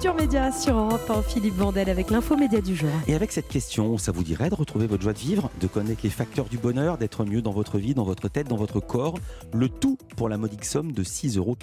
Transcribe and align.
Culture 0.00 0.16
Média 0.16 0.50
sur 0.50 0.78
Europe 0.78 1.10
1, 1.10 1.22
Philippe 1.24 1.56
Vandel 1.56 1.90
avec 1.90 2.08
l'info 2.08 2.34
média 2.34 2.62
du 2.62 2.74
jour. 2.74 2.88
Et 3.06 3.14
avec 3.14 3.32
cette 3.32 3.48
question, 3.48 3.98
ça 3.98 4.12
vous 4.12 4.24
dirait 4.24 4.48
de 4.48 4.54
retrouver 4.54 4.86
votre 4.86 5.02
joie 5.02 5.12
de 5.12 5.18
vivre, 5.18 5.50
de 5.60 5.66
connaître 5.66 6.00
les 6.04 6.08
facteurs 6.08 6.46
du 6.46 6.56
bonheur, 6.56 6.96
d'être 6.96 7.26
mieux 7.26 7.42
dans 7.42 7.50
votre 7.50 7.76
vie, 7.76 7.92
dans 7.92 8.04
votre 8.04 8.30
tête, 8.30 8.48
dans 8.48 8.56
votre 8.56 8.80
corps, 8.80 9.18
le 9.52 9.68
tout 9.68 9.98
pour 10.16 10.30
la 10.30 10.38
modique 10.38 10.64
somme 10.64 10.92
de 10.92 11.04
6,90 11.04 11.36
euros. 11.36 11.54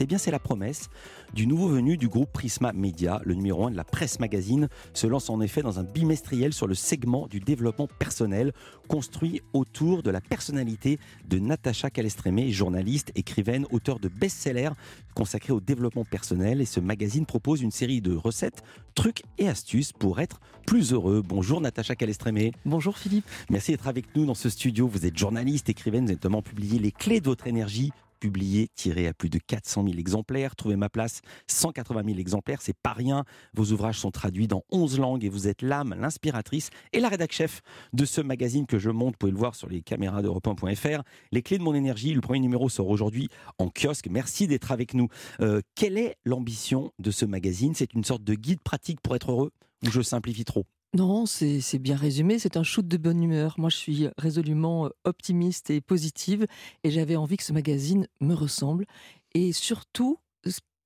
Eh 0.00 0.06
bien, 0.06 0.18
c'est 0.18 0.32
la 0.32 0.40
promesse 0.40 0.88
du 1.32 1.46
nouveau 1.46 1.68
venu 1.68 1.96
du 1.96 2.08
groupe 2.08 2.32
Prisma 2.32 2.72
Media, 2.72 3.20
le 3.24 3.34
numéro 3.34 3.66
1 3.66 3.70
de 3.70 3.76
la 3.76 3.84
presse 3.84 4.18
magazine, 4.18 4.68
se 4.92 5.06
lance 5.06 5.30
en 5.30 5.40
effet 5.40 5.62
dans 5.62 5.78
un 5.78 5.84
bimestriel 5.84 6.52
sur 6.52 6.66
le 6.66 6.74
segment 6.74 7.28
du 7.28 7.38
développement 7.38 7.86
personnel, 7.86 8.52
construit 8.88 9.42
autour 9.52 10.02
de 10.02 10.10
la 10.10 10.20
personnalité 10.20 10.98
de 11.28 11.38
Natacha 11.38 11.90
Calestrémé, 11.90 12.50
journaliste, 12.50 13.12
écrivaine, 13.14 13.64
auteur 13.70 14.00
de 14.00 14.08
best-sellers 14.08 14.72
consacrés 15.16 15.52
au 15.52 15.60
développement 15.60 16.04
personnel. 16.04 16.60
Et 16.60 16.66
ce 16.66 16.78
magazine 16.78 17.26
propose 17.26 17.62
une 17.62 17.72
série 17.72 18.00
de 18.00 18.14
recettes, 18.14 18.62
trucs 18.94 19.22
et 19.38 19.48
astuces 19.48 19.92
pour 19.92 20.20
être 20.20 20.38
plus 20.66 20.92
heureux. 20.92 21.22
Bonjour 21.26 21.60
Natacha 21.60 21.96
Calestrémé. 21.96 22.52
Bonjour 22.66 22.98
Philippe. 22.98 23.24
Merci 23.50 23.72
d'être 23.72 23.88
avec 23.88 24.14
nous 24.14 24.26
dans 24.26 24.34
ce 24.34 24.50
studio. 24.50 24.86
Vous 24.86 25.06
êtes 25.06 25.16
journaliste, 25.16 25.68
écrivaine, 25.68 26.04
vous 26.04 26.10
avez 26.10 26.16
notamment 26.16 26.42
publié 26.42 26.78
Les 26.78 26.92
clés 26.92 27.20
de 27.20 27.26
votre 27.26 27.46
énergie 27.46 27.92
publié, 28.18 28.68
tiré 28.74 29.06
à 29.06 29.14
plus 29.14 29.30
de 29.30 29.38
400 29.38 29.84
000 29.84 29.98
exemplaires. 29.98 30.56
Trouvez 30.56 30.76
ma 30.76 30.88
place, 30.88 31.20
180 31.48 32.02
000 32.04 32.18
exemplaires, 32.18 32.62
c'est 32.62 32.76
pas 32.76 32.92
rien. 32.92 33.24
Vos 33.54 33.72
ouvrages 33.72 33.98
sont 33.98 34.10
traduits 34.10 34.48
dans 34.48 34.62
11 34.70 34.98
langues 34.98 35.24
et 35.24 35.28
vous 35.28 35.48
êtes 35.48 35.62
l'âme, 35.62 35.94
l'inspiratrice 35.98 36.70
et 36.92 37.00
la 37.00 37.08
rédac 37.08 37.32
chef 37.32 37.60
de 37.92 38.04
ce 38.04 38.20
magazine 38.20 38.66
que 38.66 38.78
je 38.78 38.90
monte. 38.90 39.14
Vous 39.14 39.18
pouvez 39.18 39.32
le 39.32 39.38
voir 39.38 39.54
sur 39.54 39.68
les 39.68 39.82
caméras 39.82 40.22
d'Europe 40.22 40.46
1.fr. 40.46 41.02
Les 41.32 41.42
clés 41.42 41.58
de 41.58 41.62
mon 41.62 41.74
énergie, 41.74 42.14
le 42.14 42.20
premier 42.20 42.40
numéro 42.40 42.68
sort 42.68 42.88
aujourd'hui 42.88 43.28
en 43.58 43.68
kiosque. 43.68 44.08
Merci 44.10 44.46
d'être 44.46 44.72
avec 44.72 44.94
nous. 44.94 45.08
Euh, 45.40 45.60
quelle 45.74 45.98
est 45.98 46.16
l'ambition 46.24 46.92
de 46.98 47.10
ce 47.10 47.24
magazine? 47.24 47.74
C'est 47.74 47.94
une 47.94 48.04
sorte 48.04 48.24
de 48.24 48.34
guide 48.34 48.60
pratique 48.60 49.00
pour 49.00 49.16
être 49.16 49.30
heureux? 49.30 49.52
Ou 49.84 49.90
je 49.90 50.00
simplifie 50.00 50.44
trop? 50.44 50.64
Non, 50.96 51.26
c'est 51.26 51.78
bien 51.78 51.96
résumé. 51.96 52.38
C'est 52.38 52.56
un 52.56 52.62
shoot 52.62 52.86
de 52.86 52.96
bonne 52.96 53.22
humeur. 53.22 53.54
Moi, 53.58 53.70
je 53.70 53.76
suis 53.76 54.08
résolument 54.16 54.88
optimiste 55.04 55.70
et 55.70 55.80
positive 55.80 56.46
et 56.84 56.90
j'avais 56.90 57.16
envie 57.16 57.36
que 57.36 57.44
ce 57.44 57.52
magazine 57.52 58.08
me 58.20 58.34
ressemble. 58.34 58.86
Et 59.34 59.52
surtout, 59.52 60.18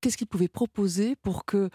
qu'est-ce 0.01 0.17
qu'il 0.17 0.27
pouvait 0.27 0.49
proposer 0.49 1.15
pour 1.17 1.45
que 1.45 1.71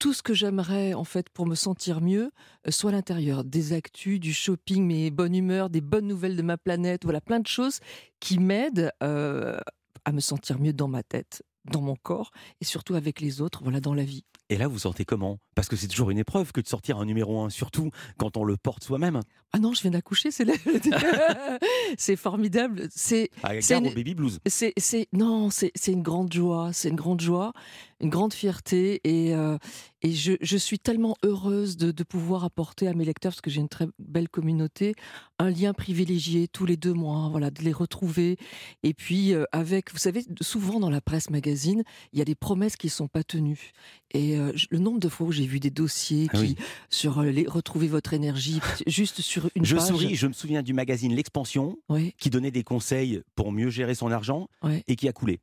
tout 0.00 0.12
ce 0.12 0.22
que 0.22 0.34
j'aimerais 0.34 0.94
en 0.94 1.04
fait 1.04 1.28
pour 1.30 1.46
me 1.46 1.54
sentir 1.54 2.00
mieux 2.00 2.32
soit 2.68 2.90
à 2.90 2.94
l'intérieur 2.94 3.44
des 3.44 3.72
actus, 3.72 4.18
du 4.18 4.34
shopping, 4.34 4.84
mes 4.84 5.12
bonnes 5.12 5.36
humeurs, 5.36 5.70
des 5.70 5.80
bonnes 5.80 6.08
nouvelles 6.08 6.36
de 6.36 6.42
ma 6.42 6.58
planète, 6.58 7.04
voilà 7.04 7.20
plein 7.20 7.38
de 7.38 7.46
choses 7.46 7.78
qui 8.18 8.40
m'aident 8.40 8.90
à 9.00 10.12
me 10.12 10.20
sentir 10.20 10.58
mieux 10.58 10.72
dans 10.72 10.88
ma 10.88 11.04
tête, 11.04 11.44
dans 11.70 11.80
mon 11.80 11.94
corps 11.94 12.32
et 12.60 12.64
surtout 12.64 12.96
avec 12.96 13.20
les 13.20 13.40
autres, 13.40 13.62
voilà 13.62 13.78
dans 13.78 13.94
la 13.94 14.02
vie. 14.02 14.24
Et 14.50 14.58
là, 14.58 14.68
vous 14.68 14.78
sentez 14.78 15.06
comment? 15.06 15.38
Parce 15.54 15.68
que 15.68 15.76
c'est 15.76 15.88
toujours 15.88 16.10
une 16.10 16.18
épreuve 16.18 16.52
que 16.52 16.60
de 16.60 16.66
sortir 16.66 16.98
un 16.98 17.06
numéro 17.06 17.40
1, 17.40 17.48
surtout 17.48 17.90
quand 18.18 18.36
on 18.36 18.44
le 18.44 18.58
porte 18.58 18.84
soi-même. 18.84 19.20
Ah 19.52 19.58
non, 19.58 19.72
je 19.72 19.80
viens 19.80 19.90
d'accoucher, 19.90 20.30
c'est 20.30 20.44
c'est 21.98 22.16
formidable. 22.16 22.88
C'est 22.94 23.30
une... 23.70 23.94
baby 23.94 24.14
blues. 24.14 24.40
C'est 24.46 24.74
non, 25.12 25.48
c'est 25.50 25.72
une 25.86 26.02
grande 26.02 26.32
joie, 26.32 26.70
c'est 26.74 26.90
une 26.90 26.96
grande 26.96 27.22
joie, 27.22 27.52
une 28.00 28.10
grande 28.10 28.34
fierté 28.34 29.00
et 29.04 29.34
euh, 29.34 29.56
et 30.04 30.12
je, 30.12 30.32
je, 30.42 30.56
suis 30.58 30.78
tellement 30.78 31.16
heureuse 31.24 31.78
de, 31.78 31.90
de, 31.90 32.02
pouvoir 32.04 32.44
apporter 32.44 32.86
à 32.86 32.92
mes 32.92 33.06
lecteurs 33.06 33.32
parce 33.32 33.40
que 33.40 33.50
j'ai 33.50 33.62
une 33.62 33.70
très 33.70 33.86
belle 33.98 34.28
communauté 34.28 34.94
un 35.38 35.50
lien 35.50 35.72
privilégié 35.72 36.46
tous 36.46 36.66
les 36.66 36.76
deux 36.76 36.92
mois, 36.92 37.28
voilà, 37.30 37.50
de 37.50 37.62
les 37.62 37.72
retrouver. 37.72 38.36
Et 38.82 38.92
puis 38.92 39.32
euh, 39.32 39.44
avec, 39.50 39.90
vous 39.92 39.98
savez, 39.98 40.24
souvent 40.42 40.78
dans 40.78 40.90
la 40.90 41.00
presse 41.00 41.30
magazine, 41.30 41.82
il 42.12 42.18
y 42.18 42.22
a 42.22 42.24
des 42.26 42.34
promesses 42.34 42.76
qui 42.76 42.90
sont 42.90 43.08
pas 43.08 43.24
tenues. 43.24 43.72
Et 44.12 44.38
euh, 44.38 44.52
le 44.70 44.78
nombre 44.78 45.00
de 45.00 45.08
fois 45.08 45.26
où 45.26 45.32
j'ai 45.32 45.46
vu 45.46 45.58
des 45.58 45.70
dossiers 45.70 46.28
ah 46.32 46.38
qui 46.38 46.56
sur 46.90 47.22
les 47.22 47.46
retrouver 47.46 47.88
votre 47.88 48.12
énergie 48.12 48.60
juste 48.86 49.22
sur 49.22 49.48
je 49.60 49.76
souris, 49.78 50.16
je 50.16 50.26
me 50.26 50.34
souviens 50.34 50.62
du 50.62 50.74
magazine 50.74 51.14
L'Expansion, 51.14 51.78
qui 52.18 52.28
donnait 52.28 52.50
des 52.50 52.62
conseils 52.62 53.22
pour 53.34 53.52
mieux 53.52 53.70
gérer 53.70 53.94
son 53.94 54.12
argent 54.12 54.48
et 54.86 54.96
qui 54.96 55.08
a 55.08 55.12
coulé. 55.12 55.40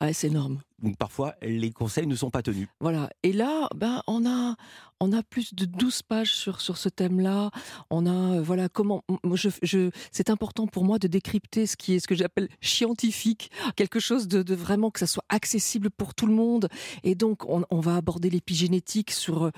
Ah, 0.00 0.12
c'est 0.12 0.28
énorme. 0.28 0.60
Donc 0.82 0.96
parfois, 0.96 1.34
les 1.42 1.70
conseils 1.72 2.06
ne 2.06 2.14
sont 2.14 2.30
pas 2.30 2.42
tenus. 2.42 2.68
Voilà. 2.80 3.08
Et 3.22 3.32
là, 3.32 3.68
ben, 3.74 4.02
on 4.06 4.26
a, 4.26 4.54
on 5.00 5.12
a 5.12 5.22
plus 5.22 5.54
de 5.54 5.64
12 5.64 6.02
pages 6.02 6.32
sur, 6.32 6.60
sur 6.60 6.76
ce 6.76 6.88
thème-là. 6.88 7.50
On 7.90 8.06
a, 8.06 8.36
euh, 8.36 8.42
voilà, 8.42 8.68
comment. 8.68 9.02
Je, 9.32 9.48
je, 9.62 9.90
c'est 10.12 10.30
important 10.30 10.66
pour 10.66 10.84
moi 10.84 10.98
de 10.98 11.08
décrypter 11.08 11.66
ce 11.66 11.76
qui 11.76 11.94
est 11.94 12.00
ce 12.00 12.08
que 12.08 12.14
j'appelle 12.14 12.48
scientifique, 12.60 13.50
quelque 13.76 14.00
chose 14.00 14.28
de, 14.28 14.42
de, 14.42 14.54
vraiment 14.54 14.90
que 14.90 15.00
ça 15.00 15.06
soit 15.06 15.24
accessible 15.28 15.90
pour 15.90 16.14
tout 16.14 16.26
le 16.26 16.34
monde. 16.34 16.68
Et 17.02 17.14
donc, 17.14 17.48
on, 17.48 17.64
on 17.70 17.80
va 17.80 17.96
aborder 17.96 18.28
l'épigénétique 18.28 19.10
sur 19.10 19.44
euh, 19.44 19.50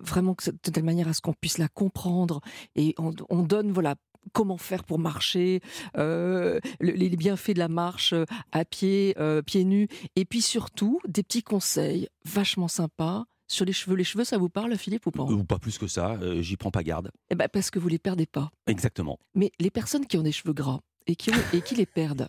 vraiment 0.00 0.36
de 0.46 0.70
telle 0.70 0.84
manière 0.84 1.08
à 1.08 1.12
ce 1.12 1.20
qu'on 1.20 1.34
puisse 1.34 1.58
la 1.58 1.68
comprendre. 1.68 2.40
Et 2.76 2.94
on, 2.98 3.12
on 3.30 3.42
donne, 3.42 3.72
voilà, 3.72 3.96
comment 4.28 4.58
faire 4.58 4.84
pour 4.84 4.98
marcher, 4.98 5.60
euh, 5.96 6.60
les 6.80 7.08
bienfaits 7.10 7.52
de 7.52 7.58
la 7.58 7.68
marche 7.68 8.12
euh, 8.12 8.24
à 8.52 8.64
pied, 8.64 9.14
euh, 9.18 9.42
pieds 9.42 9.64
nus, 9.64 9.88
et 10.16 10.24
puis 10.24 10.42
surtout 10.42 11.00
des 11.06 11.22
petits 11.22 11.42
conseils 11.42 12.08
vachement 12.24 12.68
sympas 12.68 13.24
sur 13.46 13.64
les 13.64 13.72
cheveux. 13.72 13.96
Les 13.96 14.04
cheveux, 14.04 14.24
ça 14.24 14.38
vous 14.38 14.50
parle, 14.50 14.76
Philippe, 14.76 15.06
ou 15.06 15.10
pas 15.10 15.22
Ou 15.22 15.44
pas 15.44 15.58
plus 15.58 15.78
que 15.78 15.86
ça, 15.86 16.18
j'y 16.40 16.56
prends 16.56 16.70
pas 16.70 16.82
garde. 16.82 17.10
Eh 17.30 17.34
ben, 17.34 17.48
parce 17.50 17.70
que 17.70 17.78
vous 17.78 17.88
les 17.88 17.98
perdez 17.98 18.26
pas. 18.26 18.50
Exactement. 18.66 19.18
Mais 19.34 19.50
les 19.58 19.70
personnes 19.70 20.06
qui 20.06 20.18
ont 20.18 20.22
des 20.22 20.32
cheveux 20.32 20.52
gras 20.52 20.80
et 21.06 21.16
qui, 21.16 21.30
et 21.54 21.62
qui 21.62 21.74
les 21.74 21.86
perdent, 21.86 22.28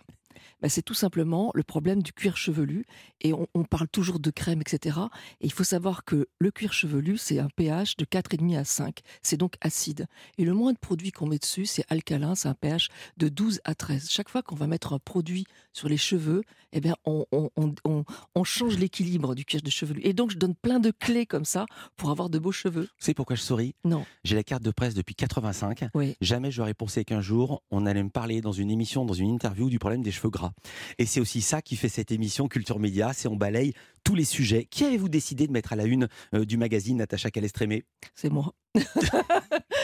bah, 0.61 0.69
c'est 0.69 0.81
tout 0.81 0.93
simplement 0.93 1.51
le 1.53 1.63
problème 1.63 2.01
du 2.01 2.13
cuir 2.13 2.37
chevelu. 2.37 2.85
Et 3.21 3.33
on, 3.33 3.63
parle 3.63 3.87
toujours 3.87 4.19
de 4.19 4.31
crème, 4.31 4.61
etc. 4.61 4.97
Et 5.41 5.45
il 5.45 5.51
faut 5.51 5.63
savoir 5.63 6.05
que 6.05 6.27
le 6.39 6.51
cuir 6.51 6.73
chevelu, 6.73 7.17
c'est 7.17 7.39
un 7.39 7.49
pH 7.55 7.97
de 7.97 8.05
4,5 8.05 8.57
à 8.57 8.63
5. 8.63 8.99
C'est 9.21 9.37
donc 9.37 9.55
acide. 9.61 10.07
Et 10.37 10.45
le 10.45 10.53
moins 10.53 10.73
de 10.73 10.77
produits 10.77 11.11
qu'on 11.11 11.27
met 11.27 11.37
dessus, 11.37 11.65
c'est 11.65 11.85
alcalin, 11.89 12.35
c'est 12.35 12.47
un 12.47 12.53
pH 12.53 12.89
de 13.17 13.29
12 13.29 13.61
à 13.63 13.75
13. 13.75 14.09
Chaque 14.09 14.29
fois 14.29 14.41
qu'on 14.41 14.55
va 14.55 14.67
mettre 14.67 14.93
un 14.93 14.99
produit 14.99 15.45
sur 15.73 15.89
les 15.89 15.97
cheveux, 15.97 16.43
eh 16.71 16.81
bien, 16.81 16.95
on, 17.05 17.25
on 17.31 18.43
change 18.43 18.77
l'équilibre 18.77 19.35
du 19.35 19.45
cuir 19.45 19.61
de 19.61 19.69
chevelu. 19.69 20.01
Et 20.03 20.13
donc, 20.13 20.31
je 20.31 20.37
donne 20.37 20.55
plein 20.55 20.79
de 20.79 20.91
clés 20.91 21.25
comme 21.25 21.45
ça 21.45 21.65
pour 21.95 22.09
avoir 22.09 22.29
de 22.29 22.39
beaux 22.39 22.51
cheveux. 22.51 22.89
C'est 22.97 23.13
pourquoi 23.13 23.35
je 23.35 23.41
souris? 23.41 23.75
Non. 23.83 24.05
J'ai 24.23 24.35
la 24.35 24.43
carte 24.43 24.63
de 24.63 24.71
presse 24.71 24.93
depuis 24.93 25.15
85. 25.15 25.85
Oui. 25.93 26.15
Jamais 26.21 26.51
j'aurais 26.51 26.73
pensé 26.73 27.05
qu'un 27.05 27.21
jour, 27.21 27.63
on 27.71 27.85
allait 27.85 28.03
me 28.03 28.09
parler 28.09 28.41
dans 28.41 28.51
une 28.51 28.71
émission, 28.71 29.05
dans 29.05 29.13
une 29.13 29.29
interview 29.29 29.69
du 29.69 29.79
problème 29.79 30.01
des 30.01 30.11
cheveux 30.11 30.28
gras. 30.29 30.51
Et 30.97 31.05
c'est 31.05 31.19
aussi 31.19 31.41
ça 31.41 31.61
qui 31.61 31.75
fait 31.75 31.89
cette 31.89 32.11
émission 32.11 32.47
Culture 32.47 32.79
Média, 32.79 33.11
c'est 33.13 33.27
on 33.27 33.35
balaye 33.35 33.73
tous 34.03 34.15
les 34.15 34.25
sujets. 34.25 34.65
Qui 34.65 34.85
avez-vous 34.85 35.09
décidé 35.09 35.47
de 35.47 35.51
mettre 35.51 35.73
à 35.73 35.75
la 35.75 35.85
une 35.85 36.07
euh, 36.33 36.45
du 36.45 36.57
magazine 36.57 36.97
Natacha 36.97 37.31
Calestrémé 37.31 37.83
C'est 38.15 38.29
moi. 38.29 38.53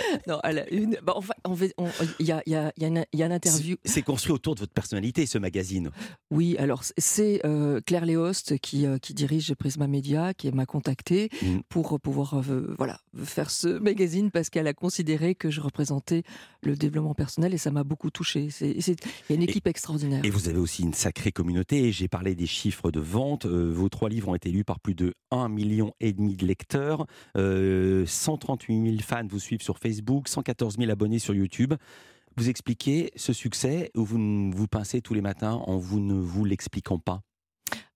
non, 0.28 0.40
à 0.44 0.52
la 0.52 0.70
une. 0.72 0.98
Bah, 1.04 1.14
enfin, 1.16 1.34
il 2.20 2.26
y 2.26 2.32
a, 2.32 2.42
y, 2.46 2.56
a, 2.56 2.72
y, 2.78 3.06
y 3.14 3.24
a 3.24 3.26
une 3.26 3.32
interview. 3.32 3.78
C'est 3.86 4.02
construit 4.02 4.34
autour 4.34 4.56
de 4.56 4.62
votre 4.62 4.74
personnalité, 4.74 5.26
ce 5.26 5.38
magazine. 5.38 5.92
Oui, 6.32 6.56
alors 6.58 6.84
c'est 6.98 7.42
euh, 7.46 7.82
Claire 7.86 8.06
Léost 8.06 8.58
qui, 8.60 8.86
euh, 8.86 8.98
qui 8.98 9.14
dirige 9.14 9.54
Prisma 9.56 9.88
Media, 9.88 10.34
qui 10.34 10.52
m'a 10.52 10.66
contacté 10.66 11.30
mm. 11.42 11.60
pour 11.70 12.00
pouvoir 12.00 12.42
voilà, 12.78 13.00
faire 13.24 13.50
ce 13.52 13.68
magazine 13.80 14.32
parce 14.32 14.50
qu'elle 14.50 14.68
a 14.68 14.74
considéré 14.74 15.36
que 15.36 15.50
je 15.50 15.62
représentais 15.62 16.24
le 16.62 16.76
développement 16.76 17.14
personnel 17.14 17.54
et 17.54 17.58
ça 17.58 17.72
m'a 17.72 17.84
beaucoup 17.84 18.10
touché. 18.10 18.50
Il 18.62 18.80
y 18.80 19.32
a 19.32 19.36
une 19.36 19.44
équipe 19.44 19.68
extraordinaire. 19.68 20.24
Et 20.24 20.30
vous 20.30 20.50
avez 20.50 20.60
aussi 20.60 20.84
une 20.84 20.94
sacrée 20.94 21.32
communauté. 21.32 21.92
J'ai 21.92 22.08
parlé 22.08 22.36
des 22.36 22.48
chiffres 22.48 22.92
de 22.92 23.00
vente. 23.00 23.46
vos 23.46 23.90
trois 23.90 24.10
livres 24.10 24.30
ont 24.30 24.36
été 24.36 24.50
lus 24.50 24.64
par 24.64 24.80
plus 24.80 24.96
de 24.96 25.14
1,5 25.32 25.50
million 25.50 25.94
de 26.02 26.46
lecteurs. 26.46 27.06
138 27.36 28.84
000 28.84 28.98
fans 29.02 29.28
vous 29.28 29.40
suivent 29.40 29.62
sur 29.62 29.78
Facebook, 29.78 29.95
114 30.26 30.78
000 30.78 30.92
abonnés 30.92 31.20
sur 31.20 31.34
YouTube. 31.34 31.74
Vous 32.38 32.50
expliquez 32.50 33.12
ce 33.16 33.34
succès 33.34 33.92
ou 33.96 34.04
vous 34.04 34.52
vous 34.52 34.68
pincez 34.68 35.02
tous 35.02 35.14
les 35.14 35.22
matins 35.22 35.54
en 35.54 35.78
vous 35.78 36.00
ne 36.00 36.16
vous 36.16 36.44
l'expliquant 36.46 37.00
pas? 37.00 37.22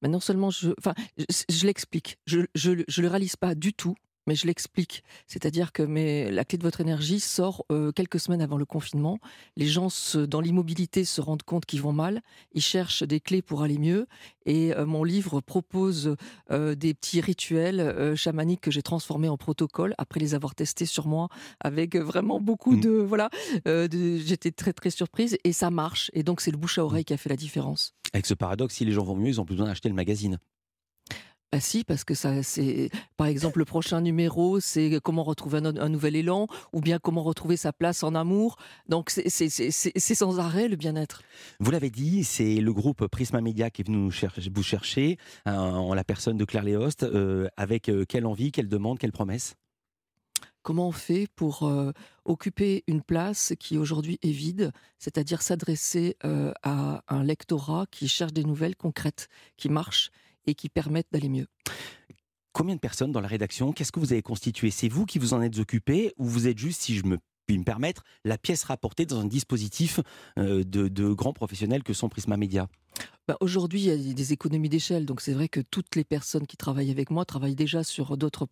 Mais 0.02 0.08
non 0.08 0.20
seulement 0.20 0.50
je, 0.50 0.72
enfin, 0.78 0.94
je, 1.18 1.66
l'explique, 1.66 2.18
je, 2.25 2.42
je, 2.56 2.84
je 2.88 3.01
le 3.01 3.07
réalise 3.07 3.36
pas 3.36 3.54
du 3.54 3.74
tout, 3.74 3.96
mais 4.30 4.36
je 4.36 4.46
l'explique. 4.46 5.04
C'est-à-dire 5.26 5.72
que 5.72 5.81
mais, 5.81 6.30
la 6.30 6.46
clé 6.46 6.60
de 6.60 6.64
votre 6.64 6.81
énergie 6.81 7.20
sort 7.20 7.66
euh, 7.72 7.92
quelques 7.92 8.20
semaines 8.20 8.44
avant 8.44 8.58
le 8.58 8.66
confinement. 8.66 9.18
Les 9.58 9.66
gens 9.66 9.90
se, 9.90 10.20
dans 10.20 10.40
l'immobilité 10.40 11.04
se 11.04 11.20
rendent 11.20 11.42
compte 11.42 11.66
qu'ils 11.66 11.81
vont 11.81 11.94
mal. 11.94 12.22
Ils 12.54 12.62
cherchent 12.62 13.02
des 13.02 13.20
clés 13.20 13.42
pour 13.42 13.64
aller 13.64 13.80
mieux. 13.80 14.06
Et 14.46 14.72
euh, 14.76 14.86
mon 14.86 15.04
livre 15.04 15.42
propose 15.42 16.16
euh, 16.52 16.76
des 16.76 16.94
petits 16.94 17.22
rituels 17.22 18.16
chamaniques 18.16 18.62
que 18.62 18.70
j'ai 18.70 18.84
transformés 18.84 19.30
en 19.30 19.38
protocole 19.38 19.96
après 19.98 20.20
les 20.20 20.36
avoir 20.36 20.54
testés 20.54 20.86
sur 20.86 21.08
moi 21.08 21.30
avec 21.60 21.96
vraiment 21.96 22.40
beaucoup 22.40 22.75
mmh. 22.75 22.82
de 22.82 22.90
voilà. 22.92 23.32
J'étais 23.66 24.52
très 24.52 24.74
très 24.74 24.92
surprise 24.92 25.38
et 25.44 25.54
ça 25.54 25.72
marche. 25.72 26.12
Et 26.14 26.22
donc 26.22 26.40
c'est 26.42 26.52
le 26.52 26.58
bouche 26.58 26.78
à 26.78 26.86
oreille 26.86 27.06
qui 27.06 27.14
a 27.14 27.18
fait 27.18 27.30
la 27.30 27.36
différence. 27.36 27.96
Avec 28.14 28.28
ce 28.28 28.36
paradoxe, 28.36 28.75
si 28.75 28.86
les 28.86 28.92
gens 28.92 29.04
vont 29.04 29.16
mieux, 29.16 29.30
ils 29.30 29.42
ont 29.42 29.46
plus 29.46 29.56
besoin 29.56 29.68
d'acheter 29.68 29.90
le 29.90 29.96
magazine. 29.96 30.38
Bah 31.51 31.60
si, 31.60 31.84
parce 31.84 32.04
que 32.04 32.13
ça, 32.13 32.44
c'est 32.44 32.92
par 33.18 33.25
exemple 33.25 33.57
le 33.57 33.66
prochain 33.66 34.01
numéro, 34.01 34.60
c'est 34.60 35.00
comment 35.04 35.24
retrouver 35.24 35.57
un, 35.57 35.90
nouvel 35.90 36.16
élan, 36.16 36.46
ou 36.74 36.81
bien 36.81 37.00
comment 37.00 37.24
retrouver 37.24 37.57
sa 37.57 37.74
place 37.74 38.04
en 38.04 38.13
amour. 38.13 38.57
Donc 38.88 39.10
c'est 39.10 39.30
sans 40.16 40.40
arrêt 40.40 40.68
le 40.68 40.75
bien-être. 40.75 41.24
Vous 41.60 41.72
l'avez 41.72 41.90
dit, 41.90 42.24
c'est 42.24 42.62
le 42.62 42.72
groupe 42.72 43.07
Prisma 43.07 43.42
Media 43.42 43.72
qui 43.72 43.81
est 43.81 43.88
venu 43.88 43.98
nous 43.98 44.12
vous 44.54 44.63
chercher 44.63 45.18
en 45.46 45.94
la 45.96 46.04
personne 46.04 46.38
de 46.38 46.46
Claire 46.46 46.63
Léost, 46.63 47.04
euh, 47.04 47.48
avec 47.57 47.90
euh, 47.90 48.06
quelle 48.07 48.25
envie, 48.25 48.51
quelle 48.51 48.69
demande, 48.69 49.00
quelle 49.00 49.12
promesse? 49.12 49.56
Comment 50.62 50.88
on 50.88 50.92
fait 50.92 51.28
pour 51.36 51.63
euh, 51.63 51.92
occuper 52.25 52.84
une 52.88 53.01
place 53.01 53.54
qui 53.60 53.78
aujourd'hui 53.78 54.19
est 54.22 54.31
vide, 54.31 54.72
c'est-à-dire 54.98 55.42
s'adresser 55.42 56.18
à 56.22 57.01
un 57.07 57.24
lectorat 57.24 57.86
qui 57.90 58.07
cherche 58.07 58.34
des 58.34 58.44
nouvelles 58.44 58.75
concrètes, 58.75 59.30
qui 59.57 59.69
marchent 59.69 60.12
et 60.45 60.56
qui 60.56 60.69
permettent 60.69 61.07
d'aller 61.12 61.30
mieux. 61.30 61.47
Combien 62.51 62.75
de 62.75 62.80
personnes 62.80 63.12
dans 63.12 63.21
la 63.21 63.27
rédaction? 63.27 63.71
Qu'est-ce 63.71 63.91
que 63.91 64.00
vous 64.00 64.12
avez 64.12 64.21
constitué? 64.21 64.71
C'est 64.71 64.89
vous 64.89 65.06
qui 65.06 65.19
vous 65.19 65.33
en 65.33 65.41
êtes 65.41 65.59
occupé 65.59 66.13
ou 66.18 66.25
vous 66.25 66.47
êtes 66.47 66.57
juste, 66.57 66.81
si 66.81 66.95
je 66.95 67.03
puis 67.50 67.57
me 67.57 67.63
permettre, 67.63 68.03
la 68.25 68.38
pièce 68.38 68.63
rapportée 68.63 69.06
dans 69.06 69.19
un 69.19 69.25
dispositif 69.25 70.00
euh, 70.38 70.63
de, 70.63 71.13
grands 71.13 71.33
professionnels 71.33 71.83
que 71.83 71.94
sont 71.94 72.09
Prisma 72.09 72.38
Media? 72.38 72.68
Bah 73.30 73.38
Aujourd'hui, 73.42 73.81
il 73.81 74.08
y 74.08 74.10
a 74.10 74.14
des 74.16 74.34
économies 74.34 74.70
d'échelle. 74.70 75.06
Donc, 75.06 75.22
c'est 75.22 75.34
vrai 75.34 75.48
que 75.50 75.60
toutes 75.60 75.96
les 75.96 76.04
personnes 76.04 76.48
qui 76.48 76.58
travaillent 76.58 76.90
avec 76.90 77.12
moi 77.12 77.26
travaillent 77.26 77.54
déjà 77.54 77.84
sur 77.84 78.18
d'autres 78.18 78.48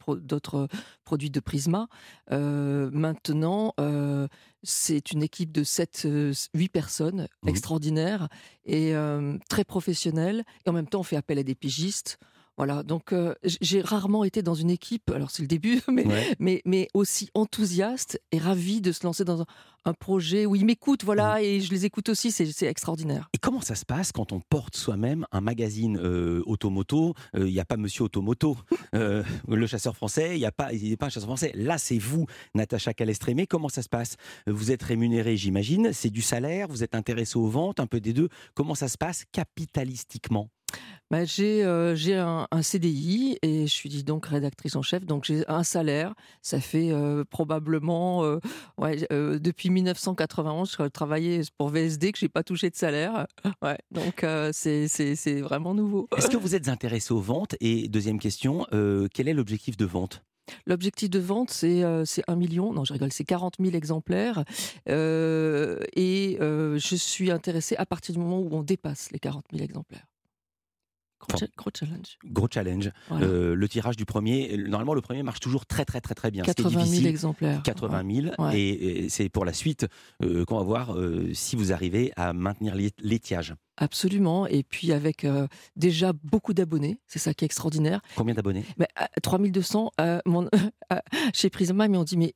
produits 1.03 1.31
de 1.31 1.39
Prisma. 1.39 1.87
Euh, 2.31 2.91
maintenant, 2.93 3.73
euh, 3.79 4.27
c'est 4.61 5.11
une 5.11 5.23
équipe 5.23 5.51
de 5.51 5.63
7-8 5.63 6.69
personnes 6.69 7.27
mmh. 7.41 7.49
extraordinaires 7.49 8.27
et 8.65 8.93
très 9.49 9.63
professionnelles. 9.63 10.43
Et 10.67 10.69
en 10.69 10.73
même 10.73 10.87
temps, 10.87 10.99
on 10.99 11.03
fait 11.03 11.15
appel 11.15 11.39
à 11.39 11.43
des 11.43 11.55
pigistes. 11.55 12.19
Voilà, 12.57 12.81
donc 12.81 13.13
euh, 13.13 13.35
j'ai 13.43 13.81
rarement 13.81 14.23
été 14.23 14.41
dans 14.41 14.55
une 14.55 14.71
équipe, 14.71 15.11
alors 15.11 15.29
c'est 15.29 15.43
le 15.43 15.47
début, 15.47 15.79
mais, 16.39 16.63
mais, 16.65 16.87
aussi 16.95 17.29
enthousiaste 17.35 18.19
et 18.31 18.39
ravi 18.39 18.81
de 18.81 18.91
se 18.91 19.05
lancer 19.05 19.23
dans 19.23 19.41
un, 19.41 19.45
projet 19.99 20.45
où 20.45 20.53
ils 20.53 20.65
m'écoutent, 20.65 21.05
voilà, 21.05 21.35
mmh. 21.35 21.43
et 21.43 21.61
je 21.61 21.71
les 21.71 21.85
écoute 21.85 22.09
aussi, 22.09 22.29
c'est 22.31 22.65
extraordinaire. 22.65 23.29
Et 23.33 23.37
comment 23.37 23.61
ça 23.61 23.73
se 23.73 23.85
passe 23.85 24.11
quand 24.11 24.33
on 24.33 24.41
porte 24.41 24.75
soi-même 24.75 25.25
un 25.31 25.39
magazine 25.39 25.97
euh, 25.97 26.43
automoto 26.45 27.13
Il 27.33 27.45
n'y 27.45 27.59
a 27.61 27.63
pas 27.63 27.77
Monsieur 27.77 28.03
Automoto, 28.03 28.57
euh, 28.95 29.23
le 29.47 29.65
chasseur 29.65 29.95
français, 29.95 30.35
il 30.35 30.39
n'y 30.39 30.45
a, 30.45 30.51
pas, 30.51 30.71
a 30.71 30.97
pas 30.99 31.05
un 31.05 31.09
chasseur 31.09 31.29
français. 31.29 31.53
Là, 31.55 31.77
c'est 31.77 31.99
vous, 31.99 32.25
Natacha 32.53 32.93
Calestrémé. 32.93 33.47
Comment 33.47 33.69
ça 33.69 33.81
se 33.81 33.87
passe? 33.87 34.17
Vous 34.45 34.71
êtes 34.71 34.83
rémunéré, 34.83 35.37
j'imagine, 35.37 35.93
c'est 35.93 36.09
du 36.09 36.21
salaire, 36.21 36.67
vous 36.67 36.83
êtes 36.83 36.93
intéressé 36.93 37.37
aux 37.37 37.47
ventes, 37.47 37.79
un 37.79 37.87
peu 37.87 38.01
des 38.01 38.11
deux. 38.11 38.27
Comment 38.55 38.75
ça 38.75 38.89
se 38.89 38.97
passe 38.97 39.23
capitalistiquement? 39.31 40.49
Bah, 41.09 41.23
j'ai 41.23 41.63
euh, 41.63 41.95
un, 42.51 42.61
CDI 42.61 43.37
et 43.41 43.65
je 43.65 43.71
suis 43.71 44.03
donc 44.03 44.25
rédactrice 44.25 44.75
en 44.75 44.81
chef, 44.81 45.05
donc 45.05 45.23
j'ai 45.23 45.47
un 45.47 45.63
salaire. 45.63 46.13
Ça 46.41 46.59
fait 46.59 46.91
euh, 46.91 47.23
probablement 47.23 48.25
euh, 48.25 48.39
ouais, 48.77 48.97
depuis 49.09 49.69
1991, 49.69 50.75
je 50.77 50.87
travaillais 50.87 51.41
pour 51.57 51.69
VSD 51.69 52.11
que 52.11 52.19
j'ai 52.19 52.29
pas 52.29 52.43
touché 52.43 52.69
de 52.69 52.75
salaire. 52.75 53.27
Ouais, 53.63 53.77
donc 53.91 54.25
c'est 54.51 55.41
vraiment 55.41 55.73
nouveau. 55.73 56.07
Est-ce 56.15 56.27
que 56.27 56.37
vous 56.37 56.53
êtes 56.53 56.69
intéressé 56.69 57.13
aux 57.13 57.19
ventes? 57.19 57.55
Et 57.59 57.87
deuxième 57.87 58.19
question, 58.19 58.65
quel 59.13 59.27
est 59.27 59.33
l'objectif 59.33 59.77
de 59.77 59.85
vente? 59.85 60.23
L'objectif 60.65 61.09
de 61.09 61.19
vente, 61.19 61.49
c'est 61.49 61.83
euh, 61.83 62.03
1 62.27 62.35
million, 62.35 62.71
non 62.73 62.85
je 62.85 62.93
rigole, 62.93 63.11
c'est 63.11 63.25
40 63.25 63.55
000 63.59 63.75
exemplaires. 63.75 64.43
et 64.87 66.37
je 66.39 66.95
suis 66.95 67.31
intéressée 67.31 67.75
à 67.77 67.85
partir 67.85 68.13
du 68.13 68.19
moment 68.19 68.39
où 68.39 68.49
on 68.51 68.63
dépasse 68.63 69.11
les 69.11 69.19
40 69.19 69.45
000 69.51 69.63
exemplaires. 69.63 70.05
Gros, 71.57 71.69
challenge. 71.77 72.17
Gros 72.25 72.47
challenge. 72.49 72.91
Euh, 73.11 73.53
le 73.55 73.69
tirage 73.69 73.97
du 73.97 74.05
premier, 74.05 74.57
normalement 74.57 74.93
le 74.93 75.01
premier 75.01 75.23
marche 75.23 75.39
toujours 75.39 75.65
très 75.65 75.83
très 75.85 75.99
très 75.99 76.15
très 76.15 76.31
bien. 76.31 76.43
80 76.43 76.85
000 76.85 77.05
exemplaires. 77.07 77.61
80 77.63 78.03
000 78.37 78.51
et, 78.53 79.07
c'est 79.09 79.29
pour 79.29 79.45
la 79.45 79.53
suite 79.53 79.87
euh, 80.23 80.45
qu'on 80.45 80.57
va 80.57 80.63
voir 80.63 80.95
euh, 80.95 81.33
si 81.33 81.55
vous 81.55 81.73
arrivez 81.73 82.11
à 82.15 82.33
maintenir 82.33 82.75
l'étiage. 82.99 83.55
Absolument. 83.77 84.47
Et 84.47 84.63
puis 84.63 84.91
avec 84.91 85.27
déjà 85.75 86.13
beaucoup 86.23 86.53
d'abonnés, 86.53 86.97
c'est 87.07 87.19
ça 87.19 87.33
qui 87.33 87.45
est 87.45 87.47
extraordinaire. 87.47 88.01
Combien 88.15 88.33
d'abonnés? 88.33 88.65
3200 89.21 89.91
chez 91.33 91.49
Prisma, 91.49 91.87
mais 91.87 91.97
on 91.97 92.03
dit 92.03 92.17
mais 92.17 92.33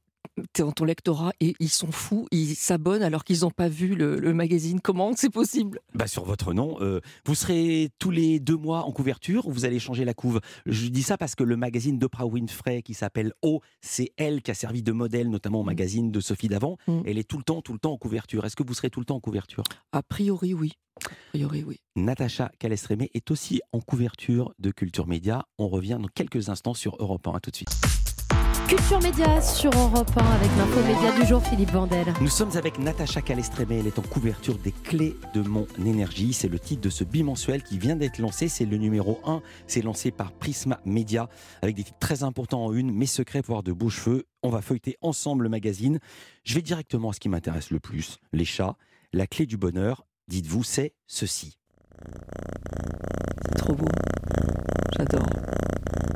dans 0.58 0.72
ton 0.72 0.86
lectorat 0.86 1.32
et 1.40 1.56
ils 1.60 1.70
sont 1.70 1.92
fous, 1.92 2.28
ils 2.32 2.56
s'abonnent 2.56 3.04
alors 3.04 3.24
qu'ils 3.24 3.42
n'ont 3.42 3.52
pas 3.52 3.68
vu 3.68 3.96
le, 3.96 4.34
magazine. 4.34 4.80
Comment 4.80 5.12
c'est 5.16 5.30
possible? 5.30 5.80
Bah 5.94 6.08
Sur 6.08 6.24
votre 6.24 6.54
nom, 6.54 6.78
euh, 6.82 7.02
vous 7.26 7.36
serez 7.36 7.90
tous 8.00 8.12
les 8.12 8.40
deux 8.40 8.56
mois 8.56 8.86
en 8.86 8.92
couverture 8.92 9.48
ou 9.48 9.52
vous 9.52 9.66
allez 9.66 9.80
changer 9.80 10.06
la 10.06 10.14
couve? 10.14 10.40
Je 10.66 10.88
dis 10.88 11.04
ça 11.04 11.18
parce 11.18 11.36
que 11.36 11.44
le 11.44 11.58
magazine 11.58 12.00
d'Oprah 12.00 12.26
Winfrey 12.26 12.82
qui 12.82 12.94
s'appelle 12.94 13.34
O, 13.42 13.62
c'est 13.82 14.14
elle 14.18 14.42
qui 14.42 14.52
a 14.52 14.54
servi 14.54 14.84
de 14.84 14.92
modèle 14.92 15.30
notamment 15.30 15.60
au 15.60 15.64
mm. 15.64 15.68
magazine 15.68 16.12
de 16.12 16.20
Sophie 16.20 16.48
Davant. 16.48 16.78
Mm. 16.88 17.02
Elle 17.06 17.18
est 17.18 17.28
tout 17.28 17.38
le 17.38 17.44
temps, 17.44 17.62
tout 17.62 17.74
le 17.74 17.80
temps 17.80 17.92
en 17.92 17.98
couverture. 17.98 18.46
Est-ce 18.46 18.56
que 18.56 18.64
vous 18.64 18.74
serez 18.74 18.90
tout 18.90 19.00
le 19.00 19.06
temps 19.06 19.16
en 19.16 19.22
couverture? 19.22 19.64
A 19.92 20.02
priori, 20.02 20.54
oui. 20.54 20.72
A 21.06 21.10
priori, 21.30 21.64
oui. 21.64 21.80
Natacha 21.96 22.52
Calestrémé 22.60 23.10
est 23.14 23.32
aussi 23.32 23.62
en 23.72 23.80
couverture 23.82 24.54
de 24.60 24.72
Culture 24.72 25.08
Média. 25.08 25.46
On 25.58 25.68
revient 25.68 25.98
dans 26.02 26.08
quelques 26.08 26.50
instants 26.50 26.74
sur 26.74 26.96
Europe 27.00 27.28
1. 27.28 27.34
À 27.34 27.40
tout 27.40 27.52
de 27.52 27.56
suite. 27.56 27.70
Culture 28.72 29.02
Média 29.02 29.42
sur 29.42 29.70
Europe 29.72 30.10
1 30.16 30.24
avec 30.24 30.50
l'info 30.58 30.82
média 30.84 31.12
du 31.20 31.28
jour 31.28 31.44
Philippe 31.46 31.72
Vandel. 31.72 32.14
Nous 32.22 32.30
sommes 32.30 32.56
avec 32.56 32.80
Natacha 32.80 33.22
Calestrémé, 33.22 33.80
elle 33.80 33.88
est 33.88 34.00
en 34.00 34.02
couverture 34.02 34.58
des 34.58 34.72
clés 34.72 35.18
de 35.34 35.42
mon 35.42 35.68
énergie. 35.86 36.32
C'est 36.32 36.48
le 36.48 36.58
titre 36.58 36.82
de 36.82 36.90
ce 36.90 37.04
bimensuel 37.04 37.64
qui 37.64 37.78
vient 37.78 37.98
d'être 37.98 38.20
lancé, 38.20 38.48
c'est 38.48 38.64
le 38.64 38.78
numéro 38.78 39.20
1, 39.26 39.42
c'est 39.68 39.82
lancé 39.82 40.10
par 40.10 40.32
Prisma 40.32 40.80
Media 40.86 41.28
avec 41.62 41.76
des 41.76 41.84
titres 41.84 42.00
très 42.00 42.24
importants 42.24 42.64
en 42.64 42.74
une, 42.74 42.94
Mes 42.94 43.08
secrets 43.08 43.42
pour 43.42 43.62
de 43.62 43.74
beaux 43.74 43.90
cheveux. 43.90 44.26
On 44.42 44.48
va 44.48 44.62
feuilleter 44.62 44.96
ensemble 45.02 45.44
le 45.44 45.50
magazine. 45.50 46.00
Je 46.46 46.56
vais 46.56 46.62
directement 46.62 47.10
à 47.10 47.14
ce 47.14 47.20
qui 47.20 47.28
m'intéresse 47.28 47.72
le 47.72 47.82
plus, 47.82 48.20
les 48.32 48.46
chats. 48.46 48.78
La 49.12 49.28
clé 49.28 49.46
du 49.46 49.58
bonheur, 49.58 50.06
dites-vous, 50.30 50.64
c'est 50.64 50.94
ceci. 51.08 51.58
Trop 53.58 53.76
beau. 53.76 53.90
J'adore. 54.98 55.51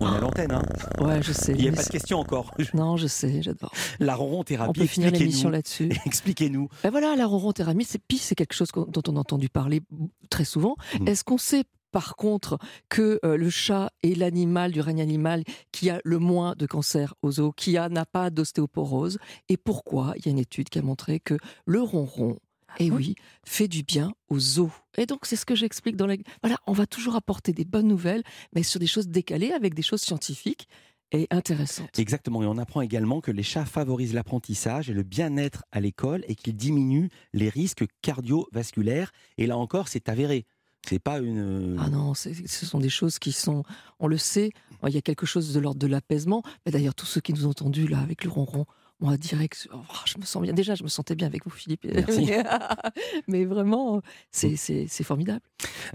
On 0.01 0.13
est 0.13 0.17
à 0.17 0.19
l'antenne, 0.19 0.51
hein 0.51 0.61
Ouais, 0.99 1.21
je 1.21 1.31
sais. 1.31 1.53
Il 1.53 1.61
n'y 1.61 1.69
a 1.69 1.71
pas 1.71 1.83
de 1.83 1.89
question 1.89 2.19
encore. 2.19 2.51
Non, 2.73 2.97
je 2.97 3.07
sais, 3.07 3.41
j'adore. 3.41 3.71
La 3.99 4.15
ronron-thérapie, 4.15 4.69
On 4.69 4.73
peut 4.73 4.87
finir 4.87 5.11
l'émission 5.11 5.49
là-dessus. 5.49 5.91
Expliquez-nous. 6.05 6.67
Ben 6.83 6.89
voilà, 6.89 7.15
la 7.15 7.25
ronron-thérapie, 7.25 7.85
c'est, 7.85 8.01
c'est 8.17 8.35
quelque 8.35 8.53
chose 8.53 8.69
dont 8.75 9.01
on 9.07 9.15
a 9.15 9.19
entendu 9.19 9.49
parler 9.49 9.81
très 10.29 10.45
souvent. 10.45 10.75
Mm. 10.99 11.07
Est-ce 11.07 11.23
qu'on 11.23 11.37
sait 11.37 11.63
par 11.91 12.17
contre 12.17 12.57
que 12.89 13.19
euh, 13.23 13.37
le 13.37 13.49
chat 13.49 13.89
est 14.03 14.17
l'animal 14.17 14.73
du 14.73 14.81
règne 14.81 15.01
animal 15.01 15.43
qui 15.71 15.89
a 15.89 16.01
le 16.03 16.19
moins 16.19 16.53
de 16.57 16.65
cancer 16.65 17.13
aux 17.21 17.39
os, 17.39 17.53
qui 17.55 17.73
n'a 17.73 18.05
pas 18.05 18.29
d'ostéoporose? 18.29 19.17
Et 19.47 19.55
pourquoi? 19.55 20.13
Il 20.17 20.25
y 20.25 20.27
a 20.27 20.31
une 20.31 20.39
étude 20.39 20.67
qui 20.67 20.79
a 20.79 20.81
montré 20.81 21.21
que 21.21 21.37
le 21.65 21.81
ronron 21.81 22.37
et 22.79 22.91
oui, 22.91 23.15
fait 23.45 23.67
du 23.67 23.83
bien 23.83 24.13
aux 24.29 24.59
os. 24.59 24.71
Et 24.97 25.05
donc, 25.05 25.25
c'est 25.25 25.35
ce 25.35 25.45
que 25.45 25.55
j'explique 25.55 25.95
dans 25.95 26.07
la... 26.07 26.15
Voilà, 26.41 26.57
on 26.67 26.73
va 26.73 26.85
toujours 26.85 27.15
apporter 27.15 27.53
des 27.53 27.65
bonnes 27.65 27.87
nouvelles, 27.87 28.23
mais 28.53 28.63
sur 28.63 28.79
des 28.79 28.87
choses 28.87 29.07
décalées, 29.07 29.51
avec 29.51 29.73
des 29.73 29.81
choses 29.81 30.01
scientifiques 30.01 30.67
et 31.11 31.27
intéressantes. 31.29 31.97
Exactement. 31.99 32.41
Et 32.43 32.45
on 32.45 32.57
apprend 32.57 32.81
également 32.81 33.21
que 33.21 33.31
les 33.31 33.43
chats 33.43 33.65
favorisent 33.65 34.13
l'apprentissage 34.13 34.89
et 34.89 34.93
le 34.93 35.03
bien-être 35.03 35.63
à 35.71 35.79
l'école 35.79 36.23
et 36.27 36.35
qu'ils 36.35 36.55
diminuent 36.55 37.09
les 37.33 37.49
risques 37.49 37.85
cardiovasculaires. 38.01 39.11
Et 39.37 39.47
là 39.47 39.57
encore, 39.57 39.87
c'est 39.87 40.09
avéré. 40.09 40.45
C'est 40.87 40.99
pas 40.99 41.19
une. 41.19 41.77
Ah 41.79 41.89
non, 41.89 42.13
ce 42.13 42.33
sont 42.45 42.79
des 42.79 42.89
choses 42.89 43.17
qui 43.17 43.31
sont. 43.31 43.63
On 43.99 44.07
le 44.07 44.17
sait, 44.17 44.51
il 44.85 44.93
y 44.93 44.97
a 44.97 45.01
quelque 45.01 45.25
chose 45.25 45.51
de 45.51 45.59
l'ordre 45.59 45.79
de 45.79 45.87
l'apaisement. 45.87 46.43
D'ailleurs, 46.67 46.93
tous 46.93 47.07
ceux 47.07 47.21
qui 47.21 47.33
nous 47.33 47.47
ont 47.47 47.51
entendus 47.51 47.87
là 47.87 47.99
avec 47.99 48.23
le 48.23 48.29
ronron, 48.29 48.65
moi, 49.01 49.17
direct, 49.17 49.67
oh, 49.73 49.77
je 50.05 50.17
me 50.17 50.23
sens 50.23 50.41
bien. 50.41 50.53
Déjà, 50.53 50.73
je 50.73 50.83
me 50.83 50.87
sentais 50.87 51.15
bien 51.15 51.27
avec 51.27 51.43
vous, 51.43 51.49
Philippe. 51.49 51.85
Mais 53.27 53.43
vraiment, 53.43 54.01
c'est 54.31 54.87
formidable. 55.03 55.41